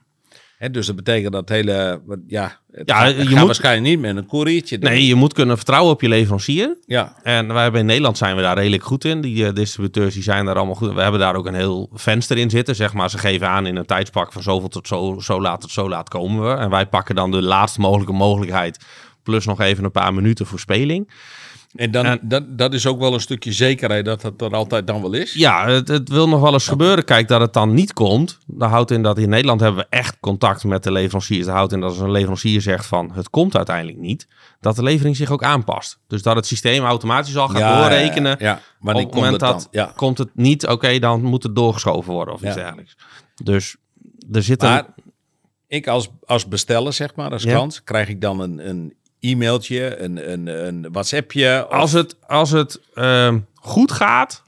[0.57, 3.99] Hè, dus dat betekent dat hele, ja, het Ja, gaat, je gaat moet- waarschijnlijk niet
[3.99, 4.89] met een koeriertje doen.
[4.89, 6.77] Nee, je moet kunnen vertrouwen op je leverancier.
[6.85, 9.21] Ja, En wij hebben in Nederland zijn we daar redelijk goed in.
[9.21, 10.93] Die eh, distributeurs die zijn daar allemaal goed.
[10.93, 12.75] We hebben daar ook een heel venster in zitten.
[12.75, 15.71] Zeg maar, ze geven aan in een tijdspak van zoveel tot zo, zo laat tot
[15.71, 16.53] zo laat komen we.
[16.53, 18.85] En wij pakken dan de laatst mogelijke mogelijkheid.
[19.23, 21.09] Plus nog even een paar minuten voor speling.
[21.75, 24.87] en, dan, En- dat, dat is ook wel een stukje zekerheid dat het er altijd
[24.87, 25.33] dan wel is.
[25.33, 27.03] Ja, het, het wil nog wel eens gebeuren.
[27.03, 28.37] Kijk, dat het dan niet komt.
[28.45, 31.45] Dat houdt in dat in Nederland hebben we echt contact met de leveranciers.
[31.45, 34.27] Dat houdt in dat als een leverancier zegt van het komt uiteindelijk niet.
[34.59, 35.99] Dat de levering zich ook aanpast.
[36.07, 38.35] Dus dat het systeem automatisch al gaat Ja, doorrekenen.
[38.39, 39.67] Ja, op het moment dat dan?
[39.71, 39.93] Ja.
[39.95, 42.97] komt het niet, oké, dan moet het doorgeschoven worden of iets dergelijks.
[43.43, 43.75] Dus
[44.31, 44.69] er zit een...
[44.69, 44.85] Maar
[45.67, 50.31] ik als, als besteller, zeg maar, als klant, krijg ik dan een, een e-mailtje, een,
[50.31, 51.65] een, een WhatsAppje.
[51.65, 54.43] Als het, als het ehm, goed gaat,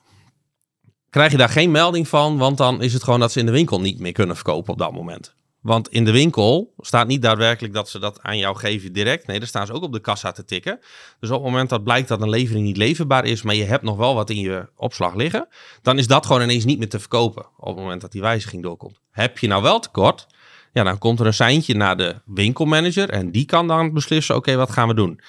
[1.10, 2.38] krijg je daar geen melding van.
[2.38, 4.80] Want dan is het gewoon dat ze in de winkel niet meer kunnen verkopen op
[4.80, 5.34] dat moment.
[5.62, 9.28] Want in de winkel staat niet daadwerkelijk dat ze dat aan jou geven direct.
[9.28, 10.80] Nee, daar staan ze ook op de kassa te tikken.
[11.20, 13.84] Dus op het moment dat blijkt dat een levering niet leverbaar is, maar je hebt
[13.84, 15.48] nog wel wat in je opslag liggen,
[15.82, 18.64] dan is dat gewoon ineens niet meer te verkopen op het moment dat die wijziging
[18.64, 19.00] doorkomt.
[19.12, 20.28] Heb je nou wel tekort,
[20.76, 24.56] ja, dan komt er een seintje naar de winkelmanager en die kan dan beslissen, oké,
[24.56, 25.20] wat gaan we doen?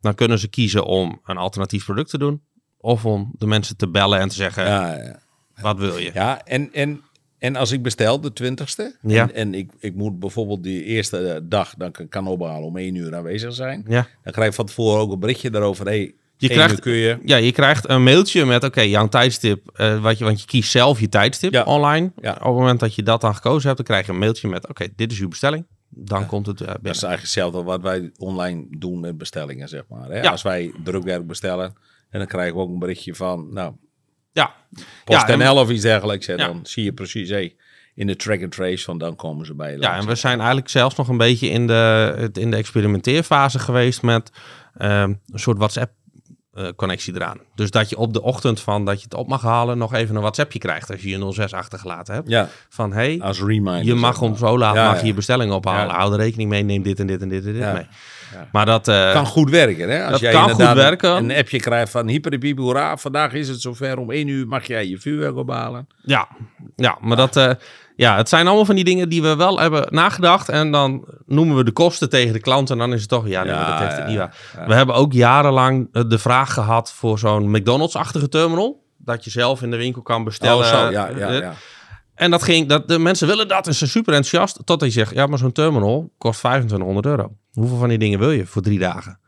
[0.00, 2.42] Dan kunnen ze kiezen om een alternatief product te doen
[2.78, 5.18] of om de mensen te bellen en te zeggen, Ja, ja.
[5.60, 6.10] wat wil je?
[6.14, 7.02] ja en, en,
[7.38, 9.22] en als ik bestel de twintigste Ja.
[9.22, 12.76] en, en ik, ik moet bijvoorbeeld die eerste eh, dag dan kan, kan ophalen om
[12.76, 14.06] één uur aanwezig zijn, Ja.
[14.22, 15.86] dan krijg je van tevoren ook een berichtje daarover.
[15.86, 17.18] Hey, Je krijgt- je.
[17.24, 20.70] Ja, je krijgt een mailtje met, oké, jouw tijdstip, eh, wat je, want je kiest
[20.70, 21.62] zelf je tijdstip Ja.
[21.64, 22.12] online.
[22.20, 22.30] Ja.
[22.32, 24.68] Op het moment dat je dat dan gekozen hebt, dan krijg je een mailtje met,
[24.68, 25.66] oké, dit is uw bestelling.
[25.88, 29.82] Dan komt het eh, Dat is eigenlijk hetzelfde wat wij online doen met bestellingen, zeg
[29.88, 30.08] maar.
[30.10, 30.30] Hè?
[30.30, 31.74] Als wij drukwerk bestellen,
[32.10, 33.72] en dan krijgen we ook een berichtje van, nou,
[34.32, 34.54] Ja,
[35.04, 36.26] PostNL Ja, en- of iets dergelijks.
[36.26, 36.36] Ja.
[36.36, 37.56] Dan zie je precies, hey,
[37.94, 40.36] in de track and trace van dan komen ze bij je ja, en we zijn
[40.38, 44.30] eigenlijk zelfs nog een beetje in de, in de experimenteerfase geweest met
[44.76, 45.92] ehm, een soort WhatsApp
[46.76, 47.38] connectie eraan.
[47.54, 50.14] Dus dat je op de ochtend van dat je het op mag halen nog even
[50.14, 52.28] een WhatsAppje krijgt als je je 06 achtergelaten hebt.
[52.28, 53.84] Ja, Van hey, als reminder.
[53.84, 55.94] je mag om zo laat Ja, mag je je bestelling ophalen.
[55.94, 57.86] Hou er rekening mee, neem dit en dit en dit en dit mee.
[58.32, 58.48] Ja.
[58.52, 58.88] Maar dat...
[58.88, 60.02] eh, kan goed werken, hè?
[60.02, 61.16] Als dat jij kan inderdaad goed werken.
[61.16, 63.98] Een appje krijgt van hyperpiep, hoera, vandaag is het zover.
[63.98, 65.88] Om één uur mag jij je vuurwerk ophalen.
[66.02, 66.28] Ja,
[66.76, 67.50] ja maar dat, eh,
[67.96, 70.48] ja, het zijn allemaal van die dingen die we wel hebben nagedacht.
[70.48, 72.70] En dan noemen we de kosten tegen de klant.
[72.70, 74.36] En dan is het toch, ja, nee, Ja, dat heeft het niet waar.
[74.56, 74.66] ja.
[74.66, 78.82] We hebben ook jarenlang eh, de vraag gehad voor zo'n McDonald's-achtige terminal.
[78.98, 80.64] Dat je zelf in de winkel kan bestellen.
[80.64, 81.52] oh, zo, ja, ja, Eh, ja.
[82.14, 84.66] En dat ging, dat, de mensen willen dat en ze zijn super enthousiast.
[84.66, 87.32] Totdat je zegt, ja, maar zo'n terminal kost 2500 euro.
[87.52, 89.18] Hoeveel van die dingen wil je voor drie dagen?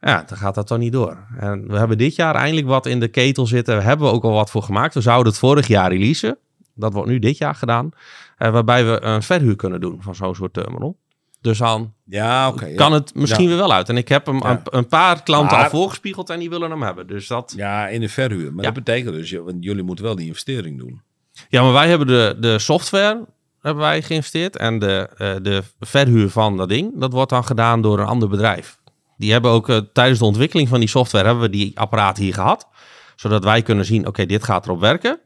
[0.00, 1.26] Ja, dan gaat dat toch niet door.
[1.38, 3.74] En we hebben dit jaar eindelijk wat in de ketel zitten.
[3.74, 4.94] Daar hebben we ook al wat voor gemaakt.
[4.94, 6.38] We zouden het vorig jaar releasen.
[6.78, 7.90] Dat wordt nu dit jaar gedaan.
[8.36, 10.96] Eh, waarbij we een verhuur kunnen doen van zo'n soort terminal.
[11.40, 13.48] Dus dan Ja, kan het misschien Ja.
[13.48, 13.88] weer wel uit.
[13.88, 16.82] En ik heb hem aan een paar klanten Maar- al voorgespiegeld en die willen hem
[16.82, 17.06] hebben.
[17.06, 17.52] Dus dat...
[17.56, 18.52] Ja, in de verhuur.
[18.54, 21.00] Maar dat betekent dus, want jullie moeten wel die investering doen.
[21.48, 23.24] Ja, maar wij hebben de, de software
[23.60, 24.56] hebben wij geïnvesteerd.
[24.56, 28.28] En de, eh, de verhuur van dat ding, dat wordt dan gedaan door een ander
[28.28, 28.78] bedrijf.
[29.16, 32.34] Die hebben ook eh, tijdens de ontwikkeling van die software hebben we die apparaten hier
[32.34, 32.68] gehad.
[33.16, 35.20] Zodat wij kunnen zien, oké, dit gaat erop werken.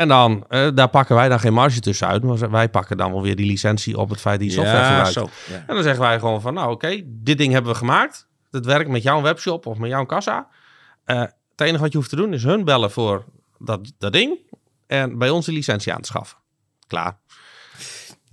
[0.00, 2.22] En dan, eh, daar pakken wij dan geen marge tussen uit.
[2.22, 5.04] Maar wij pakken dan wel weer die licentie op het feit dat die software ja,
[5.04, 5.12] gebruikt.
[5.12, 5.52] zo.
[5.52, 5.64] Ja.
[5.66, 8.28] En dan zeggen wij gewoon van, nou oké, dit ding hebben we gemaakt.
[8.50, 10.48] Het werkt met jouw webshop of met jouw kassa.
[11.04, 13.24] Eh, het enige wat je hoeft te doen is hun bellen voor
[13.58, 14.38] dat, dat ding.
[14.86, 16.38] En bij ons de licentie aan te schaffen.
[16.86, 17.18] Klaar.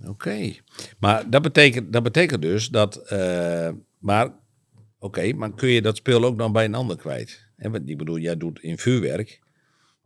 [0.06, 0.54] Oké.
[0.98, 2.96] Maar dat betekent, dat betekent dus dat...
[2.96, 4.28] eh, maar,
[4.98, 7.46] oké, maar kun je dat speel ook dan bij een ander kwijt?
[7.56, 9.40] En wat ik bedoel, jij doet in vuurwerk...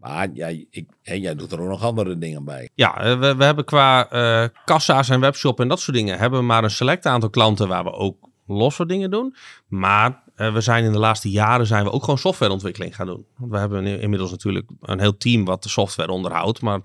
[0.02, 2.68] Maar jij, ik, doet er ook nog andere dingen bij.
[2.74, 6.18] Ja, eh, we, we hebben qua eh, kassa's en webshop en dat soort dingen...
[6.18, 9.36] hebben we maar een select aantal klanten waar we ook losse dingen doen.
[9.68, 13.26] Maar eh, we zijn in de laatste jaren zijn we ook gewoon softwareontwikkeling gaan doen.
[13.36, 16.60] Want we hebben in- inmiddels natuurlijk een heel team wat de software onderhoudt.
[16.60, 16.80] Maar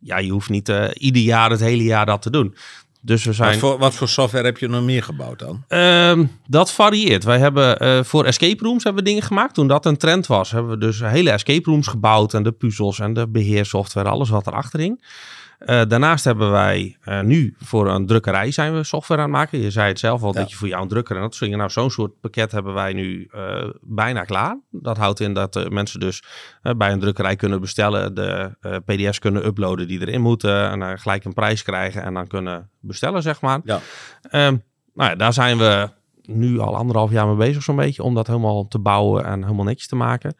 [0.00, 2.54] ja, je hoeft niet ieder jaar het hele jaar dat te doen.
[3.00, 3.50] Dus we zijn...
[3.50, 5.64] Wat voor, wat voor software heb je nog meer gebouwd dan?
[5.68, 7.24] Ehm, dat varieert.
[7.24, 9.54] Wij hebben eh, voor escape rooms hebben we dingen gemaakt.
[9.54, 12.34] Toen dat een trend was, hebben we dus hele escape rooms gebouwd.
[12.34, 15.02] En de puzzels en de beheersoftware, alles wat erachter hing.
[15.58, 19.58] Eh, daarnaast hebben wij eh, nu voor een drukkerij zijn we software aan het maken.
[19.60, 20.40] Je zei het zelf al, Ja.
[20.40, 21.58] dat je voor jou een drukker en dat soort dingen.
[21.58, 24.60] Nou, zo'n soort pakket hebben wij nu eh, bijna klaar.
[24.70, 26.22] Dat houdt in dat mensen dus
[26.76, 28.14] bij een drukkerij kunnen bestellen.
[28.14, 30.70] De pdf's kunnen uploaden die erin moeten.
[30.70, 33.60] En dan gelijk een prijs krijgen en dan kunnen bestellen, zeg maar.
[33.64, 33.80] Ja.
[34.22, 34.56] Ehm,
[34.94, 35.88] nou ja, daar zijn we
[36.22, 38.02] nu al anderhalf jaar mee bezig zo'n beetje.
[38.02, 40.36] Om dat helemaal te bouwen en helemaal netjes te maken.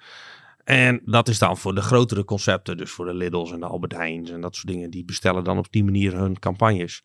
[0.68, 2.76] En dat is dan voor de grotere concepten.
[2.76, 4.90] Dus voor de Lidl's en de Albert Heijns en dat soort dingen.
[4.90, 7.02] Die bestellen dan op die manier hun campagnes.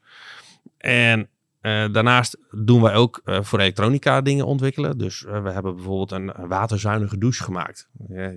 [0.77, 1.29] En
[1.61, 4.97] eh, daarnaast doen wij ook eh, voor elektronica dingen ontwikkelen.
[4.97, 7.89] Dus eh, we hebben bijvoorbeeld een, een waterzuinige douche gemaakt.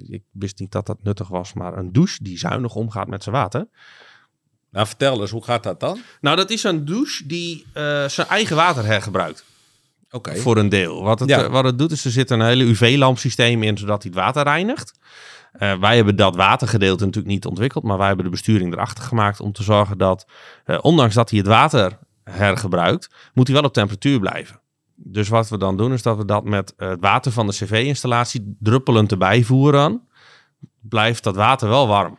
[0.08, 3.34] Ik wist niet dat dat nuttig was, maar een douche die zuinig omgaat met zijn
[3.34, 3.68] water.
[4.70, 6.00] Nou, vertel eens, hoe gaat dat dan?
[6.20, 7.66] Nou, dat is een douche die
[8.06, 9.44] zijn eigen water hergebruikt.
[10.36, 11.02] Voor een deel.
[11.02, 11.42] Wat het, Ja.
[11.44, 14.42] eh, wat het doet is, er zit een hele UV-lampsysteem in, zodat hij het water
[14.42, 14.98] reinigt.
[15.52, 19.40] Eh, wij hebben dat watergedeelte natuurlijk niet ontwikkeld, maar wij hebben de besturing erachter gemaakt
[19.40, 20.26] om te zorgen dat,
[20.64, 24.60] eh, ondanks dat hij het water hergebruikt, moet hij wel op temperatuur blijven.
[24.94, 28.56] Dus wat we dan doen, is dat we dat met het water van de cv-installatie
[28.60, 30.08] druppelend erbij voeren.
[30.80, 32.18] Blijft dat water wel warm.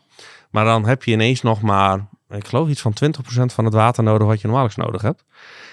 [0.51, 4.03] Maar dan heb je ineens nog maar, ik geloof iets van 20% van het water
[4.03, 5.23] nodig wat je normaal nodig hebt.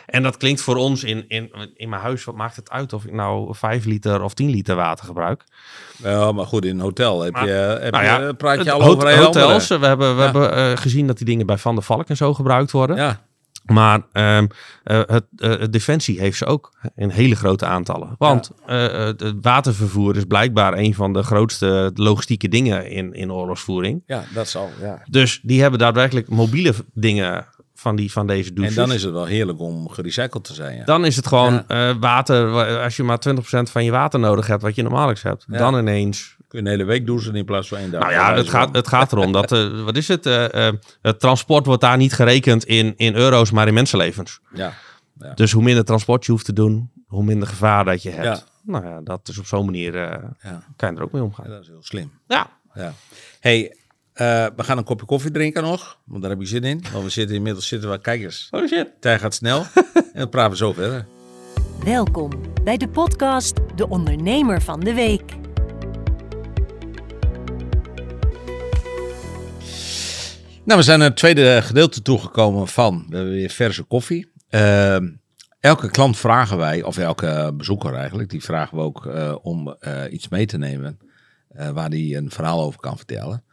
[0.07, 3.05] En dat klinkt voor ons in, in, in mijn huis, wat maakt het uit of
[3.05, 5.45] ik nou 5 liter of 10 liter water gebruik?
[6.03, 9.17] Ja, maar goed, in een hotel heb Maar- je, heb Nou je, praat al over
[9.19, 9.79] hotels, andere.
[9.79, 10.25] we hebben, we Ja.
[10.25, 12.97] hebben eh, gezien dat die dingen bij Van der Valk en zo gebruikt worden.
[12.97, 13.21] Ja,
[13.65, 14.47] Maar ehm,
[14.85, 18.15] eh, het, eh, het Defensie heeft ze ook in hele grote aantallen.
[18.19, 24.03] Want het watervervoer is blijkbaar een van de grootste logistieke dingen in, in oorlogsvoering.
[24.07, 24.71] ja, dat zal.
[24.81, 25.03] Ja.
[25.11, 27.47] Dus die hebben daadwerkelijk mobiele dingen
[27.85, 28.75] van, die, van deze En douches.
[28.75, 30.77] dan is het wel heerlijk om gerecycled te zijn.
[30.77, 30.85] Ja.
[30.85, 31.89] Dan is het gewoon Ja.
[31.91, 35.07] eh, water, wa- als je maar 20% van je water nodig hebt, wat je normaal
[35.09, 35.21] hebt.
[35.23, 35.59] Ja.
[35.59, 38.01] Dan ineens Kun je een hele week douchen in plaats van één dag.
[38.01, 40.27] Nou ja, het gaat, het gaat erom dat, eh, wat is het?
[40.27, 40.69] eh,
[41.03, 44.41] het transport wordt daar niet gerekend in, in euro's, maar in mensenlevens.
[44.55, 44.73] Ja,
[45.35, 48.45] Dus hoe minder transport je hoeft te doen, hoe minder gevaar dat je hebt.
[48.63, 49.93] Nou ja, dat is op zo'n manier,
[50.77, 51.49] kan je er ook mee omgaan.
[51.49, 52.13] dat is heel slim.
[52.27, 52.93] Ja, Ja.
[53.41, 53.77] Hey,
[54.15, 56.85] eh, we gaan een kopje koffie drinken nog, want daar heb ik zin in.
[56.93, 58.91] Want we zitten inmiddels zitten we, kijk eens, oh shit.
[59.01, 59.67] tijd gaat snel.
[60.13, 61.07] en we praten zo verder.
[61.85, 62.31] Welkom
[62.65, 65.33] bij de podcast De Ondernemer van de Week.
[70.65, 74.33] Nou, we zijn naar het tweede gedeelte toegekomen van, we hebben weer verse koffie.
[74.49, 75.09] Ehm,
[75.61, 80.03] elke klant vragen wij, of elke bezoeker eigenlijk, die vragen we ook eh, om eh,
[80.11, 80.99] iets mee te nemen
[81.49, 83.44] eh, waar hij een verhaal over kan vertellen.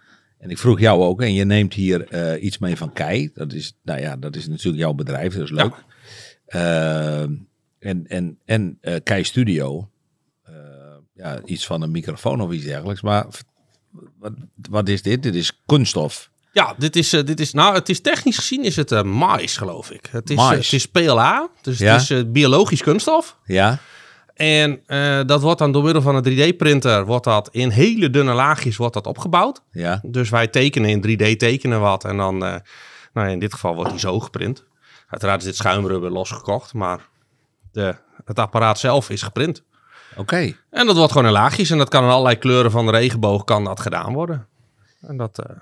[0.41, 3.29] En ik vroeg jou ook, en je neemt hier eh, iets mee van Kei.
[3.33, 5.73] Dat is, nou ja, dat is natuurlijk jouw bedrijf, dat is leuk.
[6.45, 7.33] Ehm,
[7.79, 9.89] en en, en eh, Kei Studio,
[10.43, 10.53] eh,
[11.13, 13.01] ja, iets van een microfoon of iets dergelijks.
[13.01, 13.25] Maar
[14.19, 14.33] wat,
[14.69, 15.23] wat is dit?
[15.23, 16.29] Dit is kunststof.
[16.53, 19.57] Ja, dit is, eh, dit is, nou, het is technisch gezien is het eh mais,
[19.57, 20.07] geloof ik.
[20.11, 20.65] Het is, eh, Mais.
[20.65, 21.91] het is PLA, dus Ja.
[21.93, 23.37] het is eh, biologisch kunststof.
[23.45, 23.79] Ja?
[24.41, 28.33] En eh, dat wordt dan door middel van een 3D-printer, wordt dat in hele dunne
[28.33, 29.61] laagjes wordt dat opgebouwd.
[29.71, 29.99] Ja.
[30.03, 32.55] Dus wij tekenen in 3D tekenen wat en dan, eh,
[33.13, 34.65] nou in dit geval wordt die zo geprint.
[35.07, 36.99] Uiteraard is dit schuimrubber losgekocht, maar
[37.71, 39.63] de, het apparaat zelf is geprint.
[40.15, 40.55] Oké.
[40.69, 43.43] En dat wordt gewoon in laagjes en dat kan in allerlei kleuren van de regenboog
[43.43, 44.47] kan dat gedaan worden.
[45.01, 45.55] En dat, eh,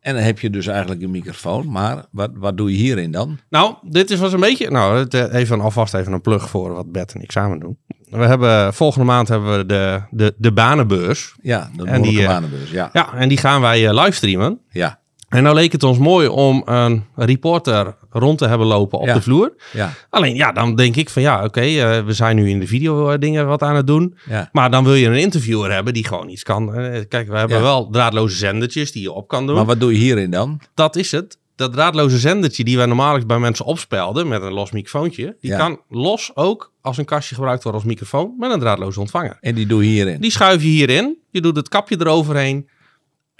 [0.00, 3.38] En dan heb je dus eigenlijk een microfoon, maar wat, wat doe je hierin dan?
[3.48, 4.70] Nou, dit is was een beetje.
[4.70, 7.78] Nou, eh, even alvast even een plug voor wat Bert en ik samen doen.
[8.10, 11.34] We hebben volgende maand hebben we de, de, de banenbeurs.
[11.42, 12.90] Ja, de En die, eh, Banenbeurs, ja.
[12.92, 14.60] Ja, en die gaan wij eh, livestreamen.
[14.70, 19.06] Ja, En nou leek het ons mooi om een reporter rond te hebben lopen op
[19.06, 19.14] Ja.
[19.14, 19.52] de vloer.
[19.72, 22.66] ja, Alleen ja, dan denk ik van ja, oké, eh, we zijn nu in de
[22.66, 24.14] video eh, dingen wat aan het doen.
[24.28, 24.48] ja.
[24.52, 26.74] Maar dan wil je een interviewer hebben die gewoon iets kan.
[26.74, 29.54] Eh, Kijk, we hebben wel draadloze zendertjes die je op kan doen.
[29.56, 30.60] Maar wat doe je hierin dan?
[30.74, 31.38] dat is het.
[31.56, 35.80] Dat draadloze zendertje die wij normaal bij mensen opspelden met een los microfoontje, die kan
[35.88, 39.36] los ook als een kastje gebruikt worden als microfoon met een draadloze ontvanger.
[39.40, 40.20] En die doe je hierin?
[40.20, 42.68] Die schuif je hierin, je doet het kapje eroverheen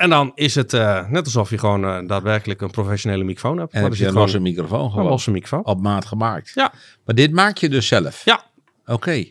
[0.00, 3.72] en dan is het eh, net alsof je gewoon eh, daadwerkelijk een professionele microfoon hebt.
[3.72, 5.64] en Maar heb je een losse microfoon een gewoon losse microfoon.
[5.64, 6.52] op maat gemaakt?
[6.54, 6.72] Ja.
[7.04, 8.24] Maar dit maak je dus zelf?
[8.24, 8.44] Ja.
[8.86, 9.24] Oké.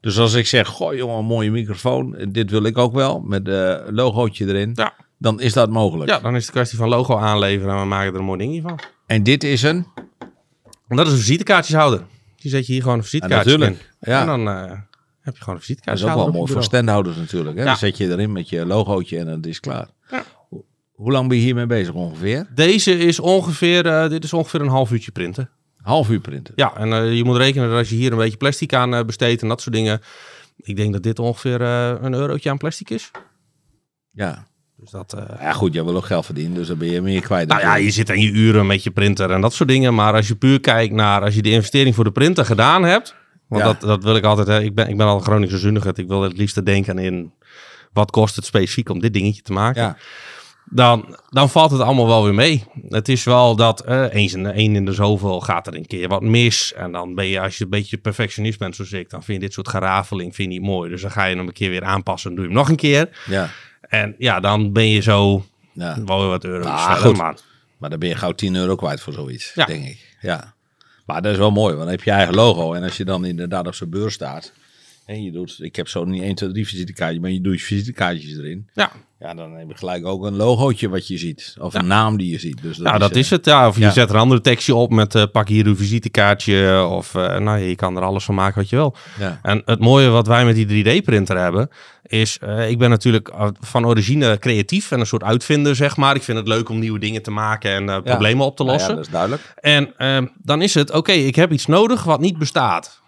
[0.00, 3.48] Dus als ik zeg, goh jongen, een mooie microfoon, dit wil ik ook wel, met
[3.48, 4.92] een logootje erin, Ja.
[5.18, 6.10] dan is dat mogelijk.
[6.10, 8.38] Ja, dan is het een kwestie van logo aanleveren en we maken er een mooi
[8.38, 8.78] dingetje van.
[9.06, 9.86] En dit is een?
[10.88, 12.02] En dat is een visitekaartjeshouder.
[12.36, 13.58] Die zet je hier gewoon een visitekaartje in.
[13.58, 13.92] natuurlijk.
[14.00, 14.20] Ja.
[14.20, 14.70] En dan eh,
[15.20, 17.54] heb je gewoon een Dat is ook wel mooi voor standhouders natuurlijk.
[17.56, 17.62] Hè?
[17.62, 17.68] Ja.
[17.68, 19.88] Dan zet je erin met je logootje en het is klaar.
[20.96, 22.46] Hoe lang ben je hiermee bezig ongeveer?
[22.54, 25.50] Deze is ongeveer, eh, dit is ongeveer een half uurtje printen.
[25.82, 26.52] Half uur printen.
[26.56, 29.04] Ja, en eh, je moet rekenen dat als je hier een beetje plastic aan eh,
[29.04, 30.00] besteedt en dat soort dingen.
[30.56, 33.10] Ik denk dat dit ongeveer een eurotje aan plastic is.
[34.10, 34.46] Ja.
[34.76, 37.48] Dus dat, Ja goed, jij wil ook geld verdienen, dus dan ben je meer kwijt.
[37.48, 39.94] nou ja, je zit aan je uren met je printer en dat soort dingen.
[39.94, 43.14] Maar als je puur kijkt naar als je de investering voor de printer gedaan hebt.
[43.48, 43.68] Want Ja.
[43.68, 44.46] dat, dat wil ik altijd.
[44.46, 44.60] Hè.
[44.60, 45.98] Ik, ben, ik ben al een Groningse zuinigheid.
[45.98, 47.32] Ik wil het liefst denken in
[47.92, 49.82] wat kost het specifiek om dit dingetje te maken.
[49.82, 49.96] Ja.
[50.70, 52.64] Dan, dan valt het allemaal wel weer mee.
[52.88, 55.86] Het is wel dat eh, eens in de, één in de zoveel gaat er een
[55.86, 56.72] keer wat mis.
[56.72, 59.44] En dan ben je, als je een beetje perfectionist bent zoals ik, dan vind je
[59.46, 60.90] dit soort gerafeling vind je niet mooi.
[60.90, 62.76] Dus dan ga je hem een keer weer aanpassen en doe je hem nog een
[62.76, 63.18] keer.
[63.26, 63.48] Ja.
[63.80, 66.04] En ja, dan ben je zo ja.
[66.04, 67.06] wel weer wat euro's Ah, verder.
[67.06, 67.16] goed.
[67.16, 67.36] Maar
[67.78, 69.64] Maar dan ben je gauw 10 euro kwijt voor zoiets, Ja.
[69.64, 70.16] denk ik.
[70.20, 70.54] Ja.
[71.06, 72.72] Maar dat is wel mooi, want dan heb je eigen logo.
[72.74, 74.52] En als je dan inderdaad op zijn beurs staat.
[75.06, 77.66] En je doet, ik heb zo niet 1, 2, 3 visitekaartjes, maar je doet je
[77.66, 78.68] visitekaartjes erin.
[78.72, 81.56] Ja, Ja, dan heb je gelijk ook een logootje wat je ziet.
[81.60, 82.62] Of een naam die je ziet.
[82.62, 83.44] Dus nou, dat eh, is het.
[83.44, 83.68] Ja.
[83.68, 83.90] Of je ja.
[83.90, 86.84] zet er een andere tekstje op met eh, pak hier uw visitekaartje.
[86.84, 88.96] Of eh, nou, je kan er alles van maken wat je wil.
[89.18, 89.38] Ja.
[89.42, 91.70] En het mooie wat wij met die 3D-printer hebben,
[92.06, 96.14] is eh, ik ben natuurlijk eh, van origine creatief en een soort uitvinder, zeg maar.
[96.14, 98.78] Ik vind het leuk om nieuwe dingen te maken en eh, problemen op te Nou
[98.78, 98.96] ja, lossen.
[98.96, 99.54] dat is duidelijk.
[99.60, 103.02] En ehm, dan is het, oké, ik heb iets nodig wat niet bestaat.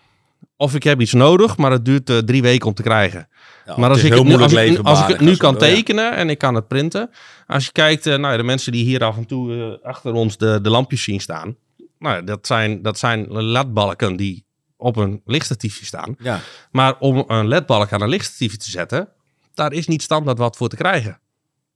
[0.57, 3.29] Of ik heb iets nodig, maar het duurt eh, drie weken om te krijgen.
[3.67, 5.39] Ja, maar als ik, het nu, als, moeilijk ik, als ik het leverbaardig nu als
[5.39, 7.11] kan tekenen en ik kan het printen.
[7.47, 10.37] Als je kijkt, eh, nou, de mensen die hier af en toe eh, achter ons
[10.37, 11.57] de, de lampjes zien staan.
[11.99, 14.47] Nou, dat zijn, dat zijn ledbalken die
[14.77, 16.17] op een lichtstatiefje staan.
[16.19, 16.41] Ja.
[16.71, 19.09] Maar om een ledbalk aan een lichtstatiefje te zetten,
[19.55, 21.21] daar is niet standaard wat voor te krijgen.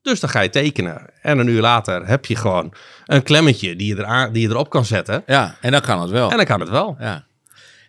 [0.03, 1.11] Dus dan ga je tekenen.
[1.21, 2.75] En een uur later heb je gewoon
[3.07, 5.23] een klemmetje die je, eraan, die je erop kan zetten.
[5.27, 6.31] ja, en dan kan het wel.
[6.31, 6.97] En dan kan het wel.
[6.99, 7.25] Ja.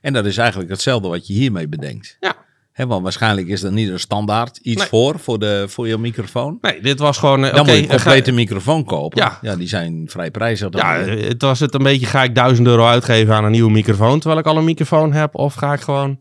[0.04, 2.18] En dat is eigenlijk hetzelfde wat je hiermee bedenkt.
[2.20, 2.34] Ja.
[2.72, 4.88] Hè, want waarschijnlijk is er niet een standaard iets Nee.
[4.89, 6.58] voor, voor, de, voor je microfoon.
[6.62, 7.46] Nee, dit was gewoon...
[7.46, 9.32] eh, Dan moet je een complete microfoon kopen.
[9.42, 9.56] Ja.
[9.56, 10.70] die zijn vrij prijzig.
[10.70, 13.72] dan Ja, het was het een beetje, ga ik 1000 euro uitgeven aan een nieuwe
[13.72, 15.36] microfoon terwijl ik al een microfoon heb?
[15.36, 16.18] Of ga ik gewoon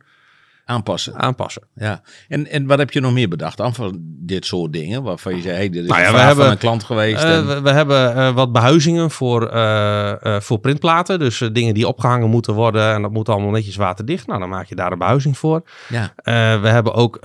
[0.65, 1.15] aanpassen.
[1.19, 1.63] aanpassen?
[1.75, 2.03] Ja.
[2.29, 5.03] En, en wat heb je nog meer bedacht aan van dit soort dingen?
[5.03, 7.23] Waarvan je zei, hey, dit is Nou ja, een we hebben- van een klant geweest.
[7.25, 11.19] Eh, en- we, we hebben eh, wat behuizingen voor, eh, voor printplaten.
[11.19, 14.27] Dus dingen die opgehangen moeten worden en dat moet allemaal netjes waterdicht.
[14.27, 15.63] Nou, dan maak je daar een behuizing voor.
[15.89, 16.13] ja.
[16.61, 17.19] We hebben ook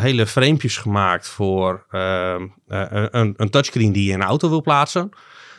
[0.00, 5.10] hele framepjes gemaakt voor een, een touchscreen die je in een auto wil plaatsen.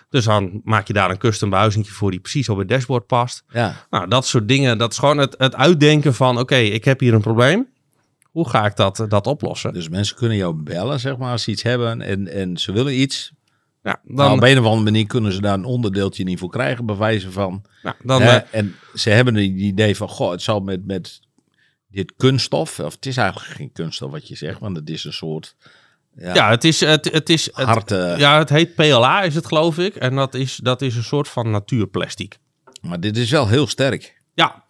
[0.09, 3.43] Dus dan maak je daar een custom behuizingje voor die precies op het dashboard past.
[3.53, 3.85] ja.
[3.89, 4.77] Nou, dat soort dingen.
[4.77, 6.39] Dat is gewoon het, het uitdenken van...
[6.39, 7.67] oké, ik heb hier een probleem.
[8.31, 9.73] Hoe ga ik dat, dat oplossen?
[9.73, 12.99] Dus mensen kunnen jou bellen, zeg maar, als ze iets hebben en, en ze willen
[12.99, 13.31] iets.
[13.83, 16.49] Ja, dan, Nou, op een of andere manier kunnen ze daar een onderdeeltje niet voor
[16.49, 17.65] krijgen, bij wijze van.
[18.03, 21.19] dan, Hè, eh, en ze hebben het idee van, goh, het zal met, met
[21.87, 25.13] dit kunststof, of het is eigenlijk geen kunststof wat je zegt, want het is een
[25.13, 25.55] soort
[26.19, 26.79] ja, ja, het is...
[26.79, 29.95] Het, het is het, hard, eh, ja, het heet PLA is het geloof ik.
[29.95, 32.37] En dat is, dat is een soort van natuurplastic.
[32.81, 34.21] maar dit is wel heel sterk.
[34.33, 34.63] Ja.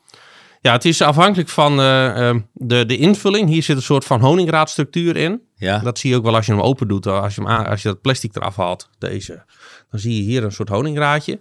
[0.62, 3.50] Ja, het is afhankelijk van eh, eh, de, de invulling.
[3.50, 5.42] Hier zit een soort van honingraadstructuur in.
[5.56, 7.08] Ja, Dat zie je ook wel als je hem open doet.
[7.08, 9.44] Als je, hem als je dat plastic eraf haalt, deze.
[9.92, 11.40] Dan zie je hier een soort honingraadje.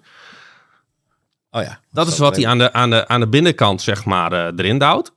[1.51, 1.81] oh ja.
[1.90, 4.79] Dat is wat hij aan de, aan, de, aan de binnenkant, zeg maar, eh, erin
[4.79, 5.12] duwt.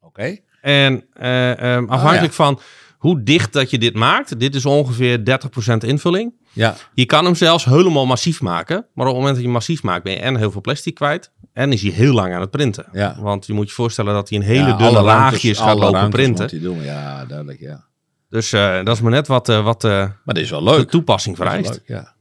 [0.00, 2.60] Oké, En eh, ehm, afhankelijk van
[3.00, 4.40] hoe dicht dat je dit maakt.
[4.40, 6.32] Dit is ongeveer 30% invulling.
[6.52, 8.86] ja, Je kan hem zelfs helemaal massief maken.
[8.94, 11.32] Maar op het moment dat je massief maakt, ben je en heel veel plastic kwijt.
[11.52, 12.86] En is hij heel lang aan het printen.
[12.92, 13.16] Ja.
[13.20, 16.62] Want je moet je voorstellen dat hij in hele Ja, dunne laagjes gaat lopen printen.
[16.62, 16.82] doen.
[16.82, 17.84] Ja, duidelijk, ja.
[18.28, 19.90] Dus eh, dat is maar net wat, eh, wat eh,
[20.24, 20.90] Maar dit is wel de leuk.
[20.90, 21.70] toepassing is wel vereist.
[21.70, 22.14] leuk, ja.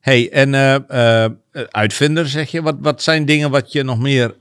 [0.00, 0.54] Hey, en
[1.70, 4.34] uitvinder zeg je, wat, wat zijn dingen wat je nog meer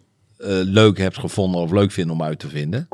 [0.64, 2.88] leuk hebt gevonden of leuk vindt om uit te vinden?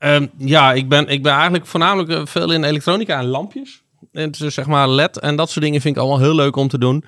[0.00, 3.82] Ehm, ja, ik ben, ik ben eigenlijk voornamelijk eh, veel in elektronica en lampjes.
[4.12, 6.68] En dus zeg maar LED en dat soort dingen vind ik allemaal heel leuk om
[6.68, 7.04] te doen.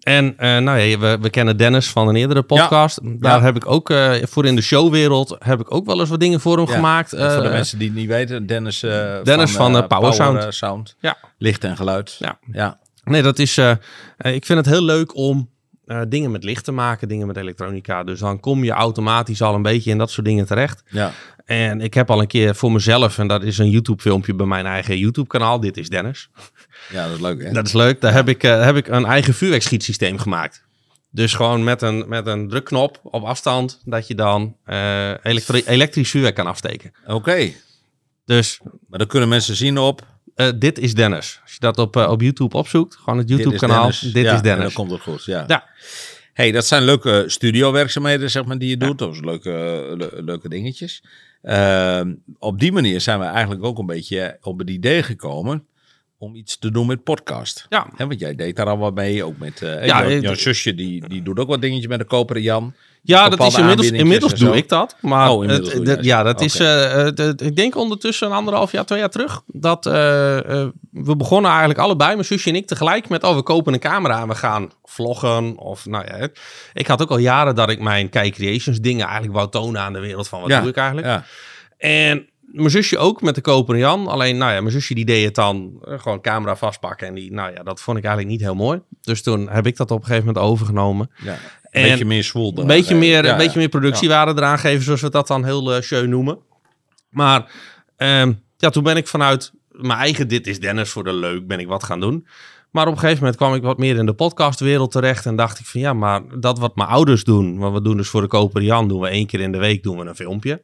[0.00, 2.98] En eh, nou ja, we, we kennen Dennis van een eerdere podcast.
[3.02, 3.42] Daar Ja.
[3.42, 6.40] heb ik ook eh, voor in de showwereld heb ik ook wel eens wat dingen
[6.40, 7.08] voor hem Ja, gemaakt.
[7.10, 8.80] voor de mensen die het niet weten, Dennis,
[9.22, 10.54] Dennis van, eh, Power Sound.
[10.54, 10.96] Sound.
[11.00, 11.16] Ja.
[11.38, 12.16] Licht en geluid.
[12.18, 12.38] Ja.
[12.52, 12.78] ja.
[13.04, 13.58] Nee, dat is.
[14.18, 15.48] ik vind het heel leuk om
[16.08, 18.04] dingen met licht te maken, dingen met elektronica.
[18.04, 20.82] Dus dan kom je automatisch al een beetje in dat soort dingen terecht.
[20.90, 21.12] ja.
[21.50, 24.66] En ik heb al een keer voor mezelf, en dat is een YouTube-filmpje bij mijn
[24.66, 25.60] eigen YouTube-kanaal.
[25.60, 26.28] Dit is Dennis.
[26.92, 27.52] Ja, dat is leuk hè?
[27.52, 28.00] Dat is leuk.
[28.00, 30.62] Daar heb ik, eh, heb ik een eigen vuurwerkschietsysteem gemaakt.
[31.10, 34.56] Dus gewoon met een, met een drukknop op afstand, dat je dan
[35.22, 36.92] elektri- elektrisch vuurwerk kan afsteken.
[37.06, 37.52] Oké,
[38.24, 41.40] Dus maar dan kunnen mensen zien op eh, dit is Dennis.
[41.42, 43.80] Als je dat op, op YouTube opzoekt, gewoon het Dit is YouTube-kanaal.
[43.80, 44.00] Dennis.
[44.00, 44.64] Dit Ja, is En Dennis.
[44.64, 45.44] dan komt het goed, ja.
[45.46, 45.64] Ja.
[46.32, 48.98] Hey, dat zijn leuke studiowerkzaamheden zeg maar, die je doet.
[48.98, 49.50] Dat is leuke,
[49.96, 51.02] le- leuke dingetjes.
[51.42, 55.66] Ehm, op die manier zijn we eigenlijk ook een beetje op het idee gekomen
[56.20, 57.66] om iets te doen met podcast.
[57.68, 57.86] Ja.
[57.96, 60.34] Hè, want jij deed daar al wat mee, ook met uh, Ja, jouw, eh, jouw
[60.34, 62.74] zusje, die, die doet ook wat dingetjes met de koperen Jan.
[63.02, 64.96] Ja, dat is inmiddels, inmiddels doe ik dat.
[65.00, 68.84] Maar Oh, het- ja, dat is, eh, het- het- ik denk ondertussen een anderhalf jaar,
[68.84, 73.08] twee jaar terug, dat eh, eh, we begonnen eigenlijk allebei, mijn zusje en ik, tegelijk
[73.08, 75.58] met, oh, we kopen een camera en we gaan vloggen.
[75.58, 76.28] Of, nou ja,
[76.72, 79.92] ik had ook al jaren dat ik mijn Kijk Creations dingen eigenlijk wou tonen aan
[79.92, 81.06] de wereld van, wat Ja, doe ik eigenlijk?
[81.06, 81.24] Ja.
[81.78, 84.06] En mijn zusje ook met de koperen Jan.
[84.06, 87.06] Alleen, nou ja, mijn zusje die deed het dan eh, gewoon camera vastpakken.
[87.06, 88.80] En die, nou ja, dat vond ik eigenlijk niet heel mooi.
[89.00, 91.10] Dus toen heb ik dat op een gegeven moment overgenomen.
[91.22, 91.38] ja.
[91.70, 92.58] En Een beetje meer zwoel.
[92.58, 92.98] Een beetje geven.
[92.98, 96.08] meer, Ja, een beetje meer productiewaarde eraan geven, zoals we dat dan heel uh, schön
[96.08, 96.38] noemen.
[97.10, 97.52] Maar
[97.96, 101.58] ehm, ja, toen ben ik vanuit mijn eigen Dit is Dennis voor de leuk ben
[101.58, 102.26] ik wat gaan doen.
[102.70, 105.26] Maar op een gegeven moment kwam ik wat meer in de podcastwereld terecht.
[105.26, 107.58] En dacht ik van ja, maar dat wat mijn ouders doen.
[107.58, 109.82] Want we doen dus voor de Koper Jan, doen we één keer in de week
[109.82, 110.62] doen we een filmpje.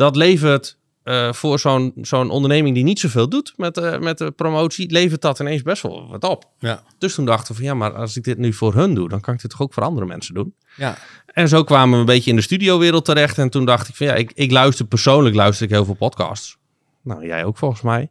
[0.00, 4.30] Dat levert eh, voor zo'n zo'n onderneming die niet zoveel doet met, eh, met de
[4.30, 6.44] promotie, levert dat ineens best wel wat op.
[6.58, 6.82] Ja.
[6.98, 9.20] Dus toen dachten we van ja, maar als ik dit nu voor hun doe, dan
[9.20, 10.54] kan ik dit toch ook voor andere mensen doen.
[10.76, 10.96] Ja.
[11.26, 13.38] En zo kwamen we een beetje in de studiowereld terecht.
[13.38, 16.56] En toen dacht ik van ja, ik, ik luister persoonlijk luister ik heel veel podcasts.
[17.02, 18.10] Nou, jij ook volgens mij.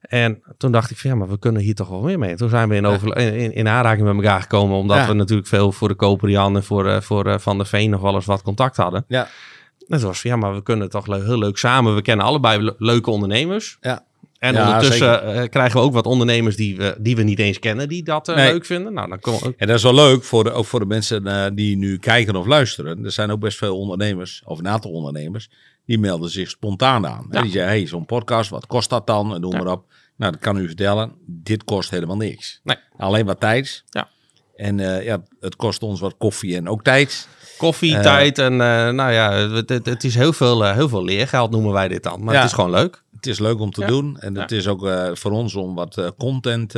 [0.00, 2.36] En toen dacht ik van ja, maar we kunnen hier toch wel meer mee.
[2.36, 4.76] Toen zijn we in, over, in, in aanraking met elkaar gekomen.
[4.76, 5.06] Omdat Ja.
[5.06, 8.00] we natuurlijk veel voor de Koper Jan en voor, eh, voor Van der Veen nog
[8.00, 9.04] wel eens wat contact hadden.
[9.08, 9.28] Ja.
[9.88, 11.94] En toen was van ja, maar we kunnen toch heel leuk samen.
[11.94, 13.76] We kennen allebei le- leuke ondernemers.
[13.80, 14.04] Ja.
[14.38, 17.58] En Ja, ondertussen eh, krijgen we ook wat ondernemers die we, die we niet eens
[17.58, 18.52] kennen, die dat eh, Nee.
[18.52, 18.92] leuk vinden.
[18.92, 19.42] Nou, dan ook.
[19.56, 22.36] En dat is wel leuk, voor de, ook voor de mensen eh, die nu kijken
[22.36, 23.04] of luisteren.
[23.04, 25.48] Er zijn ook best veel ondernemers, of een aantal ondernemers,
[25.86, 27.26] die melden zich spontaan aan.
[27.30, 27.42] Ja.
[27.42, 29.34] Die zeggen, hey, zo'n podcast, wat kost dat dan?
[29.34, 29.62] En noem Ja.
[29.62, 29.84] maar op.
[30.16, 32.60] Nou, dat kan u vertellen, dit kost helemaal niks.
[32.64, 32.76] Nee.
[32.96, 33.84] Alleen wat tijd.
[33.90, 34.08] Ja.
[34.56, 37.28] En eh, ja, het kost ons wat koffie en ook tijd.
[37.58, 38.02] Koffie, Eh.
[38.02, 41.50] tijd en eh, nou ja, het, het, het is heel veel, eh, heel veel leergeld
[41.50, 42.24] noemen wij dit dan.
[42.24, 42.40] Maar Ja.
[42.40, 43.02] het is gewoon leuk.
[43.16, 43.86] Het is leuk om te Ja.
[43.86, 44.18] doen.
[44.18, 44.40] En Ja.
[44.40, 46.74] het is ook eh, voor ons om wat eh, content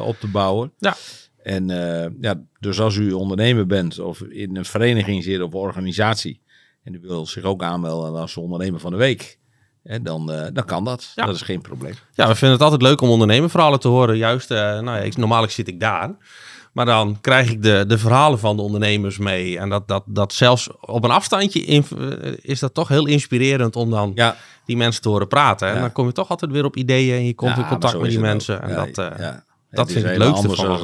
[0.00, 0.72] op te bouwen.
[0.78, 0.96] Ja.
[1.42, 6.42] En eh, ja, dus als u ondernemer bent of in een vereniging zit of organisatie.
[6.84, 9.38] En u wil zich ook aanmelden als ondernemer van de week.
[9.82, 11.12] Hè, dan, eh, dan kan dat.
[11.14, 11.26] Ja.
[11.26, 11.94] Dat is geen probleem.
[12.14, 14.16] Ja, we vinden het altijd leuk om ondernemerverhalen te horen.
[14.16, 16.16] Juist, eh, nou ja, ik, normaal zit ik daar.
[16.78, 19.58] Maar dan krijg ik de, de verhalen van de ondernemers mee.
[19.58, 23.76] En dat, dat, dat zelfs op een afstandje in- eh, is dat toch heel inspirerend
[23.76, 25.68] om dan Ja, die mensen te horen praten.
[25.68, 25.80] En Ja.
[25.80, 28.10] dan kom je toch altijd weer op ideeën en je komt Ja, in contact met
[28.10, 28.56] die mensen.
[28.62, 28.68] ook.
[28.68, 29.28] En dat, eh,
[29.70, 30.82] dat vind ik het leukste van als,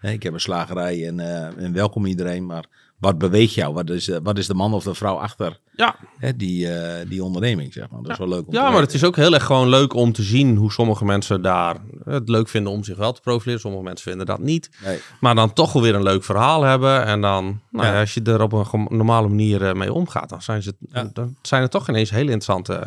[0.00, 1.20] hè, ik heb een slagerij en,
[1.58, 2.46] en welkom iedereen.
[2.46, 2.64] Maar
[2.98, 3.74] wat beweegt jou?
[3.74, 7.08] Wat is, eh, wat is de man of de vrouw achter Ja, hè, die, eh,
[7.08, 7.72] die onderneming?
[7.72, 8.02] Zeg maar.
[8.02, 9.94] Dat is wel leuk om te ja maar het is ook heel erg gewoon leuk
[9.94, 13.60] om te zien hoe sommige mensen daar het leuk vinden om zich wel te profileren.
[13.60, 14.70] Sommige mensen vinden dat niet.
[14.84, 14.98] Nee.
[15.20, 17.04] Maar dan toch wel weer een leuk verhaal hebben.
[17.04, 17.92] En dan, nou Ja.
[17.92, 21.10] ja, als je er op een normale manier eh, mee omgaat, dan zijn, ze, Ja.
[21.12, 22.86] dan zijn er toch ineens hele interessante.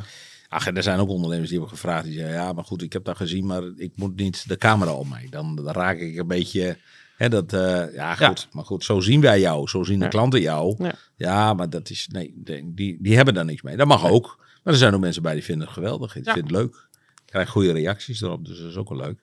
[0.50, 2.04] Ach, en er zijn ook ondernemers die hebben gevraagd.
[2.04, 4.92] Die zeggen, ja, maar goed, ik heb dat gezien, maar ik moet niet de camera
[4.92, 5.28] op mij.
[5.30, 6.78] Dan, dan raak ik een beetje...
[7.18, 8.48] Hè, dat, eh, ja, goed.
[8.52, 9.68] Maar goed, zo zien wij jou.
[9.68, 10.10] Zo zien de Ja.
[10.10, 10.76] klanten jou.
[10.78, 10.94] Ja.
[11.16, 11.54] Ja.
[11.54, 12.08] maar dat is...
[12.12, 12.34] Nee,
[12.66, 13.78] die, die, hebben daar niks mee.
[13.78, 14.36] Dat mag ook.
[14.64, 16.14] Maar er zijn ook mensen bij die vinden het geweldig.
[16.14, 16.88] Die vinden het leuk.
[17.26, 18.46] Krijgen goede reacties erop.
[18.46, 19.20] Dus dat is ook wel leuk.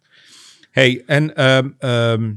[0.70, 1.34] hey, en...
[1.36, 2.32] ehm,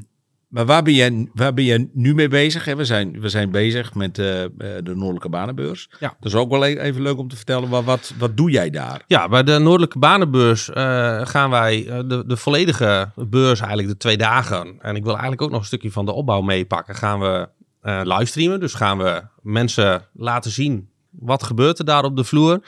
[0.47, 2.65] maar waar ben, jij, waar ben jij nu mee bezig?
[2.65, 2.75] Hè?
[2.75, 5.89] We, zijn, we zijn bezig met eh, eh, de Noordelijke Banenbeurs.
[5.99, 6.15] Ja.
[6.19, 7.69] Dat is ook wel e- even leuk om te vertellen.
[7.69, 9.03] Maar wat, wat doe jij daar?
[9.07, 14.17] Ja, bij de Noordelijke Banenbeurs eh, gaan wij de, de volledige beurs, eigenlijk de twee
[14.17, 14.75] dagen.
[14.79, 16.95] En ik wil eigenlijk ook nog een stukje van de opbouw meepakken.
[16.95, 17.49] Gaan we
[17.81, 18.59] eh livestreamen.
[18.59, 22.59] Dus gaan we mensen laten zien wat gebeurt er daar op de vloer.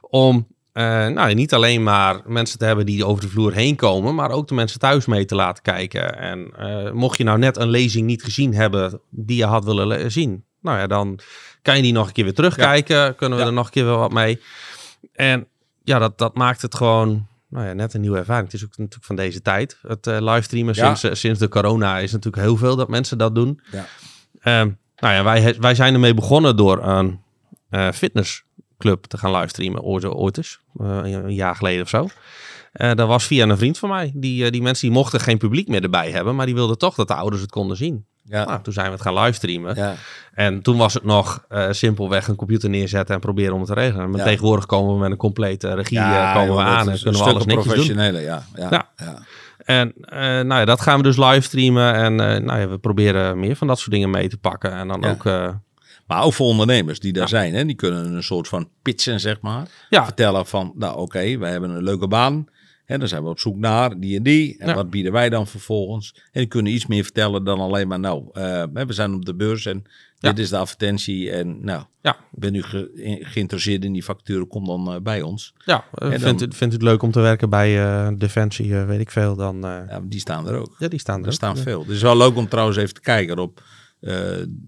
[0.00, 0.46] Om
[0.76, 4.30] eh, nou, niet alleen maar mensen te hebben die over de vloer heen komen, maar
[4.30, 6.18] ook de mensen thuis mee te laten kijken.
[6.18, 9.86] En eh, mocht je nou net een lezing niet gezien hebben die je had willen
[9.86, 11.18] le- zien, nou ja, dan
[11.62, 13.14] kan je die nog een keer weer terugkijken.
[13.16, 13.50] Kunnen we Ja.
[13.50, 14.40] er nog een keer wel wat mee.
[15.12, 15.46] En
[15.84, 18.44] ja, dat, dat maakt het gewoon nou ja, net een nieuwe ervaring.
[18.44, 19.78] Het is ook natuurlijk van deze tijd.
[19.82, 20.94] Het eh, livestreamen Ja.
[20.94, 23.60] sinds, sinds de corona is natuurlijk heel veel dat mensen dat doen.
[23.70, 23.86] Ja.
[24.40, 27.20] Ehm, nou ja, wij, wij zijn ermee begonnen door een
[27.70, 27.92] eh,
[28.78, 29.82] fitnessclub te gaan livestreamen.
[29.82, 32.08] Ooit, ooit eens, eh, een jaar geleden of zo.
[32.72, 34.12] Eh, dat was via een vriend van mij.
[34.14, 36.94] Die, eh, die mensen die mochten geen publiek meer erbij hebben, maar die wilden toch
[36.94, 38.06] dat de ouders het konden zien.
[38.28, 38.44] Ja.
[38.44, 39.74] Nou, toen zijn we het gaan livestreamen.
[39.76, 39.94] ja.
[40.34, 44.10] En toen was het nog simpelweg een computer neerzetten en proberen om het te regelen.
[44.10, 44.24] Maar Ja.
[44.26, 47.44] tegenwoordig komen we met een complete regie komen joh, we aan en kunnen we alles
[47.44, 47.62] netjes doen.
[47.62, 48.42] professionele, ja.
[48.56, 49.18] Ja, Ja.
[49.56, 49.92] En
[50.46, 51.94] nou ja, dat gaan we dus livestreamen.
[51.94, 52.14] En
[52.44, 54.72] nou ja, we proberen meer van dat soort dingen mee te pakken.
[54.72, 55.24] En dan ook,
[56.06, 57.28] Maar ook voor ondernemers die daar Ja.
[57.28, 59.68] zijn, hè, die kunnen een soort van pitchen, zeg maar.
[59.90, 62.46] ja, Vertellen van, nou oké, wij hebben een leuke baan.
[62.86, 64.58] En dan zijn we op zoek naar die en die.
[64.58, 64.74] En Ja.
[64.74, 66.14] wat bieden wij dan vervolgens?
[66.14, 69.34] En die kunnen iets meer vertellen dan alleen maar, nou, eh, we zijn op de
[69.34, 69.82] beurs en
[70.18, 70.28] Ja.
[70.32, 71.30] dit is de advertentie.
[71.30, 72.16] En nou, Ja.
[72.30, 75.54] ben u ge- geïnteresseerd in die facturen, kom dan eh, bij ons.
[75.64, 79.10] ja eh, vindt, u, vindt u het leuk om te werken bij Defensie, weet ik
[79.10, 79.56] veel, dan...
[79.60, 80.74] Ja, die staan er ook.
[80.78, 81.32] ja, die staan er.
[81.32, 81.80] Staan veel.
[81.80, 83.62] Het is wel leuk om trouwens even te kijken op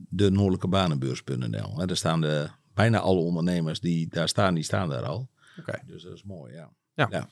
[0.09, 1.79] de noordelijkebanenbeurs.nl.
[1.79, 5.29] Hè, Daar staan de, bijna alle ondernemers die daar staan, die staan daar al.
[5.59, 5.79] Oké.
[5.87, 6.71] Dus dat is mooi, ja.
[6.95, 7.29] Ja.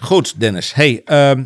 [0.00, 0.74] Goed, Dennis.
[0.74, 1.44] Hey, ehm,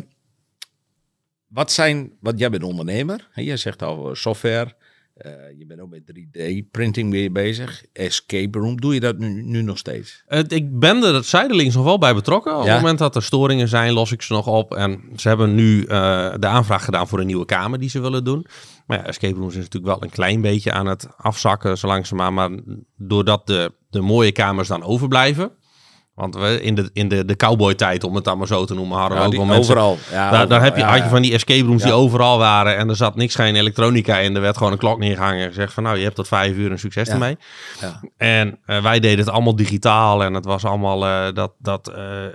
[1.47, 3.29] wat zijn, want jij bent ondernemer.
[3.31, 4.75] Hè, jij zegt al eh, software.
[5.23, 7.83] Eh, je bent ook met 3D-printing weer bezig.
[7.93, 8.81] Escape room.
[8.81, 10.23] Doe je dat nu, nu nog steeds?
[10.47, 12.57] Ik ben er zijdelings nog wel bij betrokken.
[12.57, 14.73] Op het moment dat er storingen zijn, los ik ze nog op.
[14.73, 18.23] En ze hebben nu eh, de aanvraag gedaan voor een nieuwe kamer die ze willen
[18.23, 18.45] doen.
[18.85, 22.33] Maar ja, escape rooms is natuurlijk wel een klein beetje aan het afzakken, zo langzaamaan.
[22.33, 22.49] Maar
[22.97, 25.51] doordat de, de mooie kamers dan overblijven,
[26.15, 28.97] Want we in de, in de, de cowboy-tijd, om het dan maar zo te noemen,
[28.97, 29.77] hadden we ook wel mensen...
[29.77, 29.97] overal.
[30.11, 32.95] Ja, Daar, heb je, had je van die escape rooms die overal waren en er
[32.95, 34.35] zat niks, geen elektronica in.
[34.35, 36.71] Er werd gewoon een klok neergehangen en gezegd van nou, je hebt tot vijf uur
[36.71, 37.37] een succes ermee.
[37.81, 37.99] Ja.
[38.17, 42.25] En eh, wij deden het allemaal digitaal en het was allemaal eh, dat, dat eh,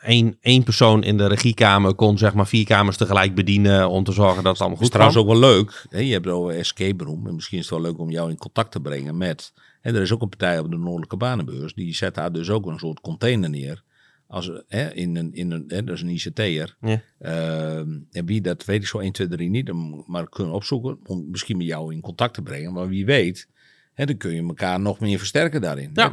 [0.00, 4.12] één, één persoon in de regiekamer kon zeg maar vier kamers tegelijk bedienen om te
[4.12, 5.10] zorgen dat het allemaal goed kwam.
[5.10, 5.86] trouwens ook wel leuk.
[5.88, 5.98] Hè?
[5.98, 7.26] Je hebt het over escape room.
[7.26, 9.52] En misschien is het wel leuk om jou in contact te brengen met...
[9.82, 11.74] En er is ook een partij op de Noordelijke Banenbeurs.
[11.74, 13.82] Die zet daar dus ook een soort container neer.
[14.26, 16.76] Als, hè, in een, in een, hè, dat is een ICT'er.
[16.80, 17.02] Ja.
[17.18, 19.72] Ehm, en wie, dat weet ik zo 1, 2, 3 niet.
[20.06, 22.72] Maar kunnen opzoeken om misschien met jou in contact te brengen.
[22.72, 23.48] Maar wie weet,
[23.94, 25.90] hè, dan kun je elkaar nog meer versterken daarin.
[25.94, 26.12] Ja.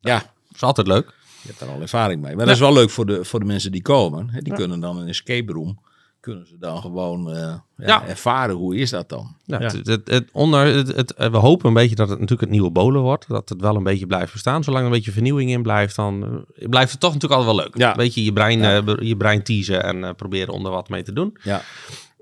[0.00, 1.14] Ja, Dat is altijd leuk.
[1.42, 2.36] je hebt daar al ervaring mee.
[2.36, 4.30] Maar dat is wel leuk voor de, voor de mensen die komen.
[4.30, 4.40] Hè?
[4.40, 5.80] Die kunnen dan een escape room,
[6.26, 8.06] kunnen ze dan gewoon eh, ja, Ja.
[8.06, 8.54] ervaren.
[8.54, 9.34] Hoe is dat dan?
[9.44, 9.66] Ja, Ja.
[9.66, 12.50] Het, het, het onder, het, het- eh, we hopen een beetje dat het natuurlijk het
[12.50, 13.28] nieuwe bolen wordt.
[13.28, 14.64] Dat het wel een beetje blijft bestaan.
[14.64, 17.64] Zolang er een beetje vernieuwing in blijft, dan eh, blijft het toch natuurlijk altijd wel
[17.66, 17.78] leuk.
[17.78, 17.90] Ja.
[17.90, 18.76] Een beetje je brein, Ja.
[18.76, 21.36] eh, be- je brein teasen en eh, proberen om er wat mee te doen.
[21.42, 21.62] Ja,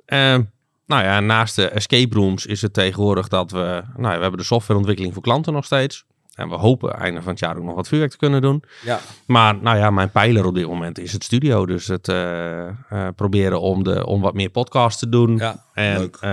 [0.07, 0.39] Eh,
[0.87, 3.83] nou ja, naast de escape rooms is het tegenwoordig dat we...
[3.97, 6.05] Nou ja, we hebben de softwareontwikkeling voor klanten nog steeds.
[6.35, 8.63] En we hopen einde van het jaar ook nog wat vuurwerk te kunnen doen.
[8.83, 9.01] ja.
[9.27, 11.67] Maar nou ja, mijn pijler op dit moment is het studio.
[11.67, 12.75] Dus het eh, eh,
[13.17, 15.37] proberen om, de, om wat meer podcasts te doen.
[15.37, 16.17] Ja, en leuk.
[16.17, 16.31] eh,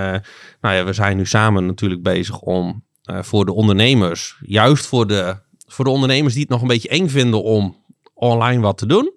[0.61, 5.35] nou ja, we zijn nu samen natuurlijk bezig om voor de ondernemers, juist voor de,
[5.67, 7.83] voor de ondernemers die het nog een beetje eng vinden om
[8.13, 9.11] online wat te doen,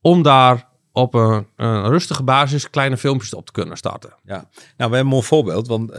[0.00, 4.14] om daar op een, een rustige basis kleine filmpjes op te kunnen starten.
[4.24, 5.90] Ja, nou, we hebben een mooi voorbeeld, want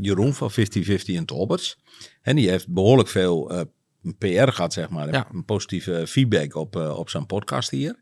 [0.00, 0.54] Jeroen van 50-50
[1.04, 1.78] en Talbots,
[2.22, 3.60] en die heeft behoorlijk veel eh,
[4.18, 5.26] PR gehad, zeg maar, Ja.
[5.32, 8.00] een positieve feedback op, eh, op zijn podcast hier.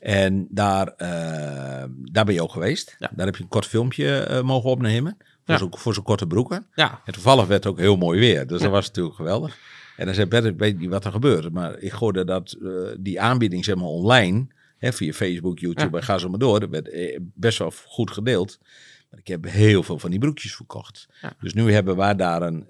[0.00, 2.96] En daar, eh, daar ben je ook geweest.
[2.98, 3.10] Ja.
[3.16, 5.58] Daar heb je een kort filmpje mogen opnemen, voor Ja.
[5.58, 6.66] zo'n voor zo'n korte broeken.
[6.74, 9.58] Ja, En toevallig werd het ook heel mooi weer, dus dat was natuurlijk geweldig.
[9.96, 12.56] En dan zei Bert, ik weet niet wat er gebeurt, maar ik hoorde dat
[13.00, 14.46] die aanbieding, zeg maar, online,
[14.78, 18.58] hè, via Facebook, YouTube en ga zo maar door, dat werd best wel goed gedeeld.
[19.10, 21.08] Maar ik heb heel veel van die broekjes verkocht.
[21.22, 21.32] Ja.
[21.40, 22.64] Dus nu hebben wij daar een,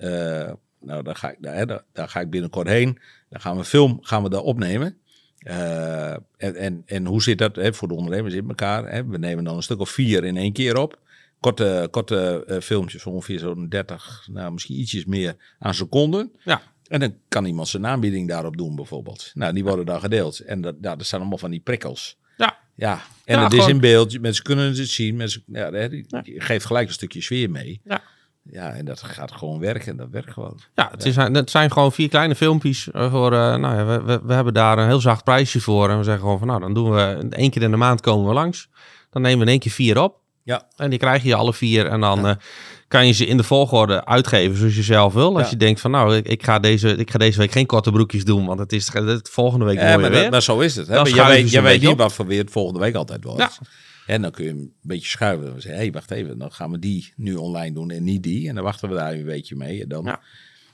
[0.85, 2.99] nou, daar ga, ik, daar, daar, daar ga ik binnenkort heen.
[3.29, 4.97] Dan gaan we film gaan we daar opnemen.
[5.39, 8.91] Eh, en, en, en hoe zit dat hè, voor de ondernemers in elkaar?
[8.91, 9.07] Hè?
[9.07, 10.99] We nemen dan een stuk of vier in één keer op.
[11.41, 16.33] Korte, korte eh, filmpjes ongeveer zo'n 30, nou misschien ietsjes meer aan seconden.
[16.45, 16.63] ja.
[16.85, 19.31] En dan kan iemand zijn aanbieding daarop doen bijvoorbeeld.
[19.35, 20.39] Nou, die worden dan gedeeld.
[20.39, 22.19] En dat, ja, dat zijn allemaal van die prikkels.
[22.37, 22.63] ja.
[22.75, 24.21] Ja, en Ja, het is in beeld.
[24.21, 25.17] Mensen kunnen het zien.
[25.17, 27.81] Mensen, ja, die, die geeft gelijk een stukje sfeer mee.
[27.85, 28.03] Ja.
[28.51, 29.91] Ja, en dat gaat gewoon werken.
[29.91, 30.59] En dat werkt gewoon.
[30.75, 32.91] Ja, het, is, het zijn gewoon vier kleine filmpjes.
[32.91, 35.91] eh, Voor, eh, nou ja, we, we, we hebben daar een heel zacht prijsje voor.
[35.91, 38.29] En we zeggen gewoon van nou, dan doen we één keer in de maand komen
[38.29, 38.69] we langs.
[39.11, 40.17] Dan nemen we in één keer vier op.
[40.43, 40.67] Ja.
[40.77, 41.87] En die krijg je alle vier.
[41.87, 42.35] En dan eh,
[42.89, 45.35] kan je ze in de volgorde uitgeven zoals je zelf wil.
[45.35, 45.51] Als Ja.
[45.51, 48.25] je denkt van nou, ik, ik, ga deze, ik ga deze week geen korte broekjes
[48.25, 48.47] doen.
[48.47, 50.23] Want het is het volgende week Ja, maar, weer.
[50.23, 50.87] dat- maar zo is het.
[50.87, 50.95] Hè?
[50.97, 53.41] Maar jij weet, jij weet niet wat voor weer het volgende week altijd wordt.
[53.41, 53.51] Ja.
[54.07, 55.47] En dan kun je een beetje schuiven.
[55.47, 56.39] Dan zeg je, hé, wacht even.
[56.39, 58.49] Dan gaan we die nu online doen en niet die.
[58.49, 59.83] En dan wachten we daar een beetje mee.
[59.83, 60.13] En dan Ja.
[60.15, 60.23] kun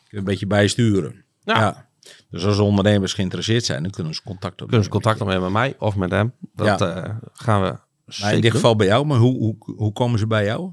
[0.09, 1.25] je een beetje bijsturen.
[1.45, 1.89] Ja.
[2.31, 4.69] Dus als ondernemers geïnteresseerd zijn, dan kunnen ze contact opnemen.
[4.69, 6.33] Kunnen ze contact opnemen met mij of met hem.
[6.55, 7.03] Dat Ja.
[7.05, 7.77] eh, gaan we
[8.21, 9.07] Maar in dit geval bij jou.
[9.07, 10.71] Maar hoe, hoe, hoe komen ze bij jou?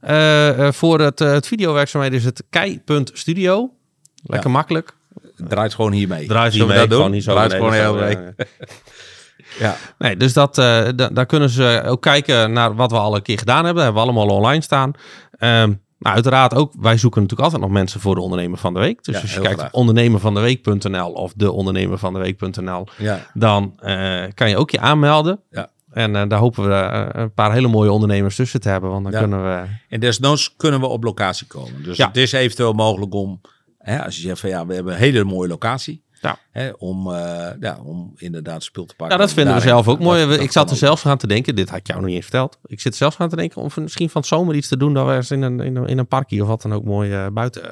[0.00, 3.74] Eh, eh, voor het, het videowerkzaamheden is het kei.studio.
[4.22, 4.96] Lekker makkelijk.
[5.36, 6.26] Draait gewoon hiermee.
[6.26, 8.16] Draait hiermee, gewoon zo Draait gewoon heel mee.
[9.58, 9.76] Ja.
[9.98, 13.22] Nee, dus dat, eh, da- daar kunnen ze ook kijken naar wat we al een
[13.22, 13.74] keer gedaan hebben.
[13.74, 14.92] Dat hebben we allemaal online staan.
[15.38, 18.80] Ehm, nou, uiteraard ook, wij zoeken natuurlijk altijd nog mensen voor de ondernemer van de
[18.80, 19.04] week.
[19.04, 23.26] Dus Ja, als je kijkt op ondernemervandeweek.nl of de ondernemervandeweek.nl, ja.
[23.34, 25.40] dan eh, kan je ook je aanmelden.
[25.50, 25.70] Ja.
[25.90, 28.90] En eh, daar hopen we een paar hele mooie ondernemers tussen te hebben.
[28.90, 29.18] Want dan Ja.
[29.18, 29.66] kunnen we...
[29.88, 31.82] En desnoods kunnen we op locatie komen.
[31.82, 33.40] Dus het is eventueel mogelijk om,
[33.78, 36.04] hè, als je zegt van ja, we hebben een hele mooie locatie.
[36.20, 36.38] Ja.
[36.50, 39.16] Hè, om, eh, ja, om inderdaad spul te pakken.
[39.18, 40.18] Ja, dat vinden we zelf ook mooi.
[40.20, 42.06] Dat- We- dat ik zat er zelfs aan te denken, dit had ik jou nog
[42.08, 42.58] niet eens verteld.
[42.66, 44.94] Ik zit zelfs aan te denken om misschien van het zomer iets te doen.
[44.94, 47.12] Dat we eens in een, in een, in een parkje of wat dan ook mooi
[47.12, 47.62] eh, buiten.
[47.62, 47.68] eh,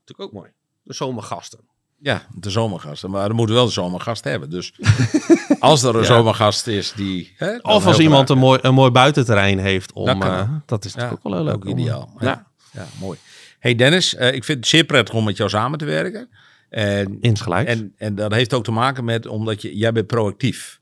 [0.00, 0.50] natuurlijk ook mooi.
[0.82, 1.58] De zomergasten.
[2.00, 3.10] Ja, de zomergasten.
[3.10, 4.50] Maar dan moeten we wel de zomergast hebben.
[4.50, 4.72] Dus
[5.60, 6.06] als er een Ja.
[6.06, 7.34] zomergast is die...
[7.36, 9.92] Hè, Of als iemand een mooi, een mooi buitenterrein heeft.
[9.92, 11.54] Om, Dat eh, dat is Ja, natuurlijk ook wel heel leuk.
[11.54, 12.10] ook om- ideaal.
[12.18, 13.18] Ja, Ja, mooi.
[13.58, 16.28] Hey Dennis, eh, ik vind het zeer prettig om met jou samen te werken.
[16.68, 17.70] En insgelijks.
[17.70, 20.80] En, en dat heeft ook te maken met, omdat je, jij bent proactief.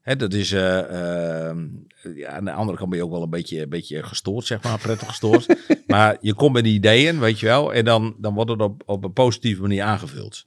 [0.00, 0.78] Hè, dat is, eh,
[1.48, 1.66] ehm,
[2.14, 4.62] ja, aan de andere kant ben je ook wel een beetje, een beetje gestoord, zeg
[4.62, 5.56] maar, prettig gestoord.
[5.86, 9.04] maar je komt met ideeën, weet je wel, en dan, dan wordt het op, op
[9.04, 10.46] een positieve manier aangevuld.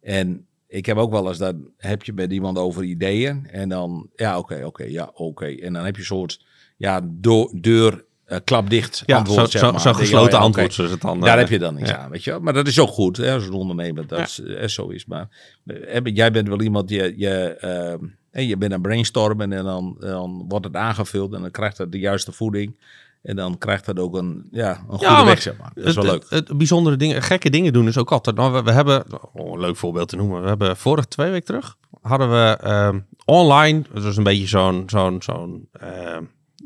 [0.00, 4.10] En ik heb ook wel eens, dan heb je met iemand over ideeën en dan,
[4.16, 5.46] ja, oké, oké, ja, oké.
[5.46, 6.44] En dan heb je een soort,
[6.76, 9.50] ja, do- deur eh, klapdicht Ja, antwoord.
[9.50, 9.98] zo- zeg zo- maar.
[9.98, 11.96] je, gesloten ja, antwoord, het dan, Daar eh, heb je dan iets ja.
[11.98, 12.40] aan, weet je wel.
[12.40, 14.24] Maar dat is ook goed, hè, als een ondernemer, dat Ja.
[14.24, 15.06] is, eh, zo is.
[15.06, 15.28] Maar
[15.66, 17.28] eh, jij bent wel iemand, die, je,
[17.60, 17.98] ehm,
[18.30, 21.92] hè, je bent aan brainstormen en dan, dan wordt het aangevuld en dan krijgt het
[21.92, 22.76] de juiste voeding.
[23.22, 25.70] En dan krijgt het ook een, ja, een goede maar weg, zeg maar.
[25.74, 26.24] Dat is wel leuk.
[26.28, 28.36] Het, het bijzondere dingen, gekke dingen doen is ook altijd.
[28.36, 30.42] Nou, we, we hebben, oh, een leuk voorbeeld te noemen.
[30.42, 34.82] We hebben vorige twee weken terug hadden we ehm, online, dat was een beetje zo'n
[34.86, 36.22] zo'n zo'n ehm,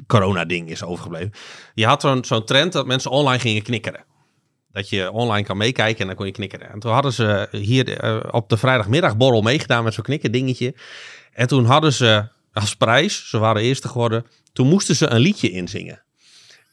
[0.06, 1.32] corona-ding is overgebleven.
[1.74, 4.04] Je had zo'n trend dat mensen online gingen knikkeren.
[4.72, 6.70] Dat je online kan meekijken en dan kon je knikkeren.
[6.70, 10.74] En toen hadden ze hier eh, op de vrijdagmiddagborrel meegedaan met zo'n knikkerdingetje.
[11.32, 15.50] En toen hadden ze als prijs, ze waren eerste geworden, toen moesten ze een liedje
[15.50, 16.03] inzingen.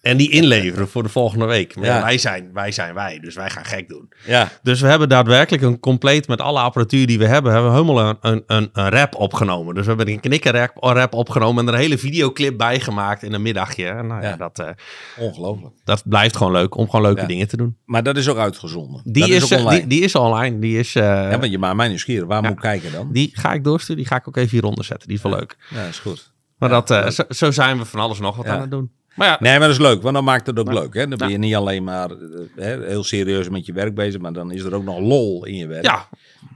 [0.01, 1.75] En die inleveren voor de volgende week.
[1.75, 2.03] Maar ja, Ja.
[2.03, 4.09] wij, zijn, wij zijn wij, dus wij gaan gek doen.
[4.25, 7.77] Ja, Dus we hebben daadwerkelijk een compleet met alle apparatuur die we hebben, hebben we
[7.79, 9.73] helemaal een, een, een, een rap opgenomen.
[9.75, 13.33] Dus we hebben een knikkerrap rap opgenomen en er een hele videoclip bij gemaakt in
[13.33, 13.85] een middagje.
[13.87, 14.35] En nou ja, Ja.
[14.37, 14.69] dat, eh,
[15.17, 15.73] ongelooflijk.
[15.83, 17.27] dat blijft gewoon leuk om gewoon leuke Ja.
[17.27, 17.77] dingen te doen.
[17.85, 19.01] Maar dat is ook uitgezonden.
[19.05, 19.79] Die dat is, ook eh, online.
[19.79, 20.59] die, die is online.
[20.59, 22.27] Die, is, eh, ja, want je maakt mij nieuwsgierig.
[22.27, 22.47] Waar Ja.
[22.47, 23.09] moet ik kijken dan?
[23.11, 23.97] die ga ik doorsturen.
[24.01, 25.07] Die ga ik ook even hieronder zetten.
[25.07, 25.57] Die is wel leuk.
[25.69, 26.31] Ja, is goed.
[26.57, 27.11] Maar Ja, dat, eh, leuk.
[27.11, 28.51] zo, zo zijn we van alles nog wat Ja.
[28.53, 28.91] aan het doen.
[29.15, 30.93] Maar ja, Nee, maar dat is leuk, want dan maakt het ook leuk.
[30.93, 31.07] Hè?
[31.07, 32.17] Dan ben je niet alleen maar eh,
[32.55, 35.55] hè, heel serieus met je werk bezig, maar dan is er ook nog lol in
[35.55, 35.83] je werk.
[35.85, 36.07] ja,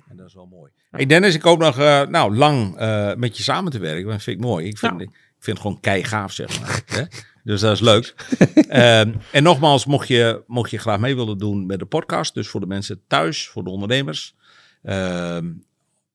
[0.09, 0.71] En dat is wel mooi.
[0.91, 4.07] Hey Dennis, ik hoop nog eh, nou, lang eh, met je samen te werken.
[4.09, 4.65] Dat vind ik mooi.
[4.67, 4.99] Ik vind, Ja.
[5.05, 6.81] ik vind het gewoon kei gaaf, zeg maar.
[6.85, 7.03] hè?
[7.43, 8.15] Dus dat is leuk.
[8.69, 12.47] Ehm, en nogmaals, mocht je, mocht je graag mee willen doen met de podcast, dus
[12.47, 14.35] voor de mensen thuis, voor de ondernemers.
[14.83, 15.51] ehm,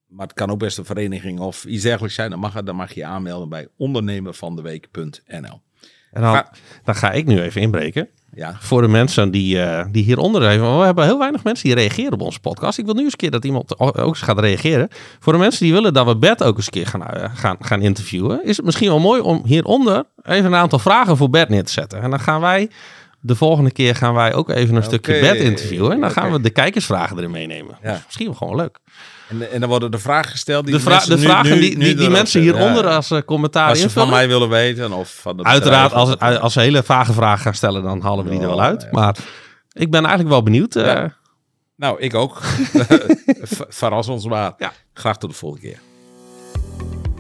[0.07, 2.31] maar het kan ook best een vereniging of iets dergelijks zijn.
[2.31, 5.61] Dan mag, het, dan mag je je aanmelden bij ondernemervandeweek.nl.
[6.13, 6.51] en dan, Ga-
[6.85, 8.09] dan ga ik nu even inbreken.
[8.35, 10.79] Ja, Voor de mensen die, eh, die hieronder even.
[10.79, 12.79] We hebben heel weinig mensen die reageren op onze podcast.
[12.79, 14.89] Ik wil nu eens een keer dat iemand ook eens gaat reageren.
[15.21, 17.57] Voor de mensen die willen dat we Bert ook eens een keer gaan, eh, gaan,
[17.61, 18.45] gaan interviewen.
[18.45, 21.73] Is het misschien wel mooi om hieronder even een aantal vragen voor Bert neer te
[21.73, 22.01] zetten.
[22.03, 22.71] En dan gaan wij
[23.21, 25.93] de volgende keer gaan wij ook even een stukje Bert interviewen.
[25.93, 27.79] En dan gaan we de kijkersvragen erin meenemen.
[27.83, 27.93] Ja.
[27.93, 28.79] Dus misschien wel gewoon leuk.
[29.31, 31.61] En, en dan worden de vragen gesteld die De, vra- mensen de nu- vragen nu-
[31.61, 32.95] die, nu die, mensen hieronder Ja.
[32.95, 34.09] als eh, commentaar Als ze invullen.
[34.09, 37.83] van mij willen weten of van Uiteraard, als, als ze hele vage vragen gaan stellen,
[37.83, 38.83] dan halen we die er wel Oh, uit.
[38.83, 38.89] ja.
[38.91, 39.17] Maar
[39.73, 40.77] ik ben eigenlijk wel benieuwd.
[40.77, 41.19] eh, Ja.
[41.77, 42.41] Nou, ik ook.
[43.57, 44.53] Ver- Verras ons maar.
[44.59, 44.73] Ja.
[44.95, 45.79] Graag tot de volgende keer.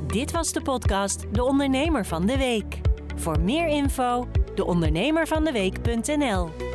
[0.06, 2.80] Dit was de podcast De Ondernemer van de Week.
[3.16, 6.69] Voor meer info, deondernemervandeweek.nl.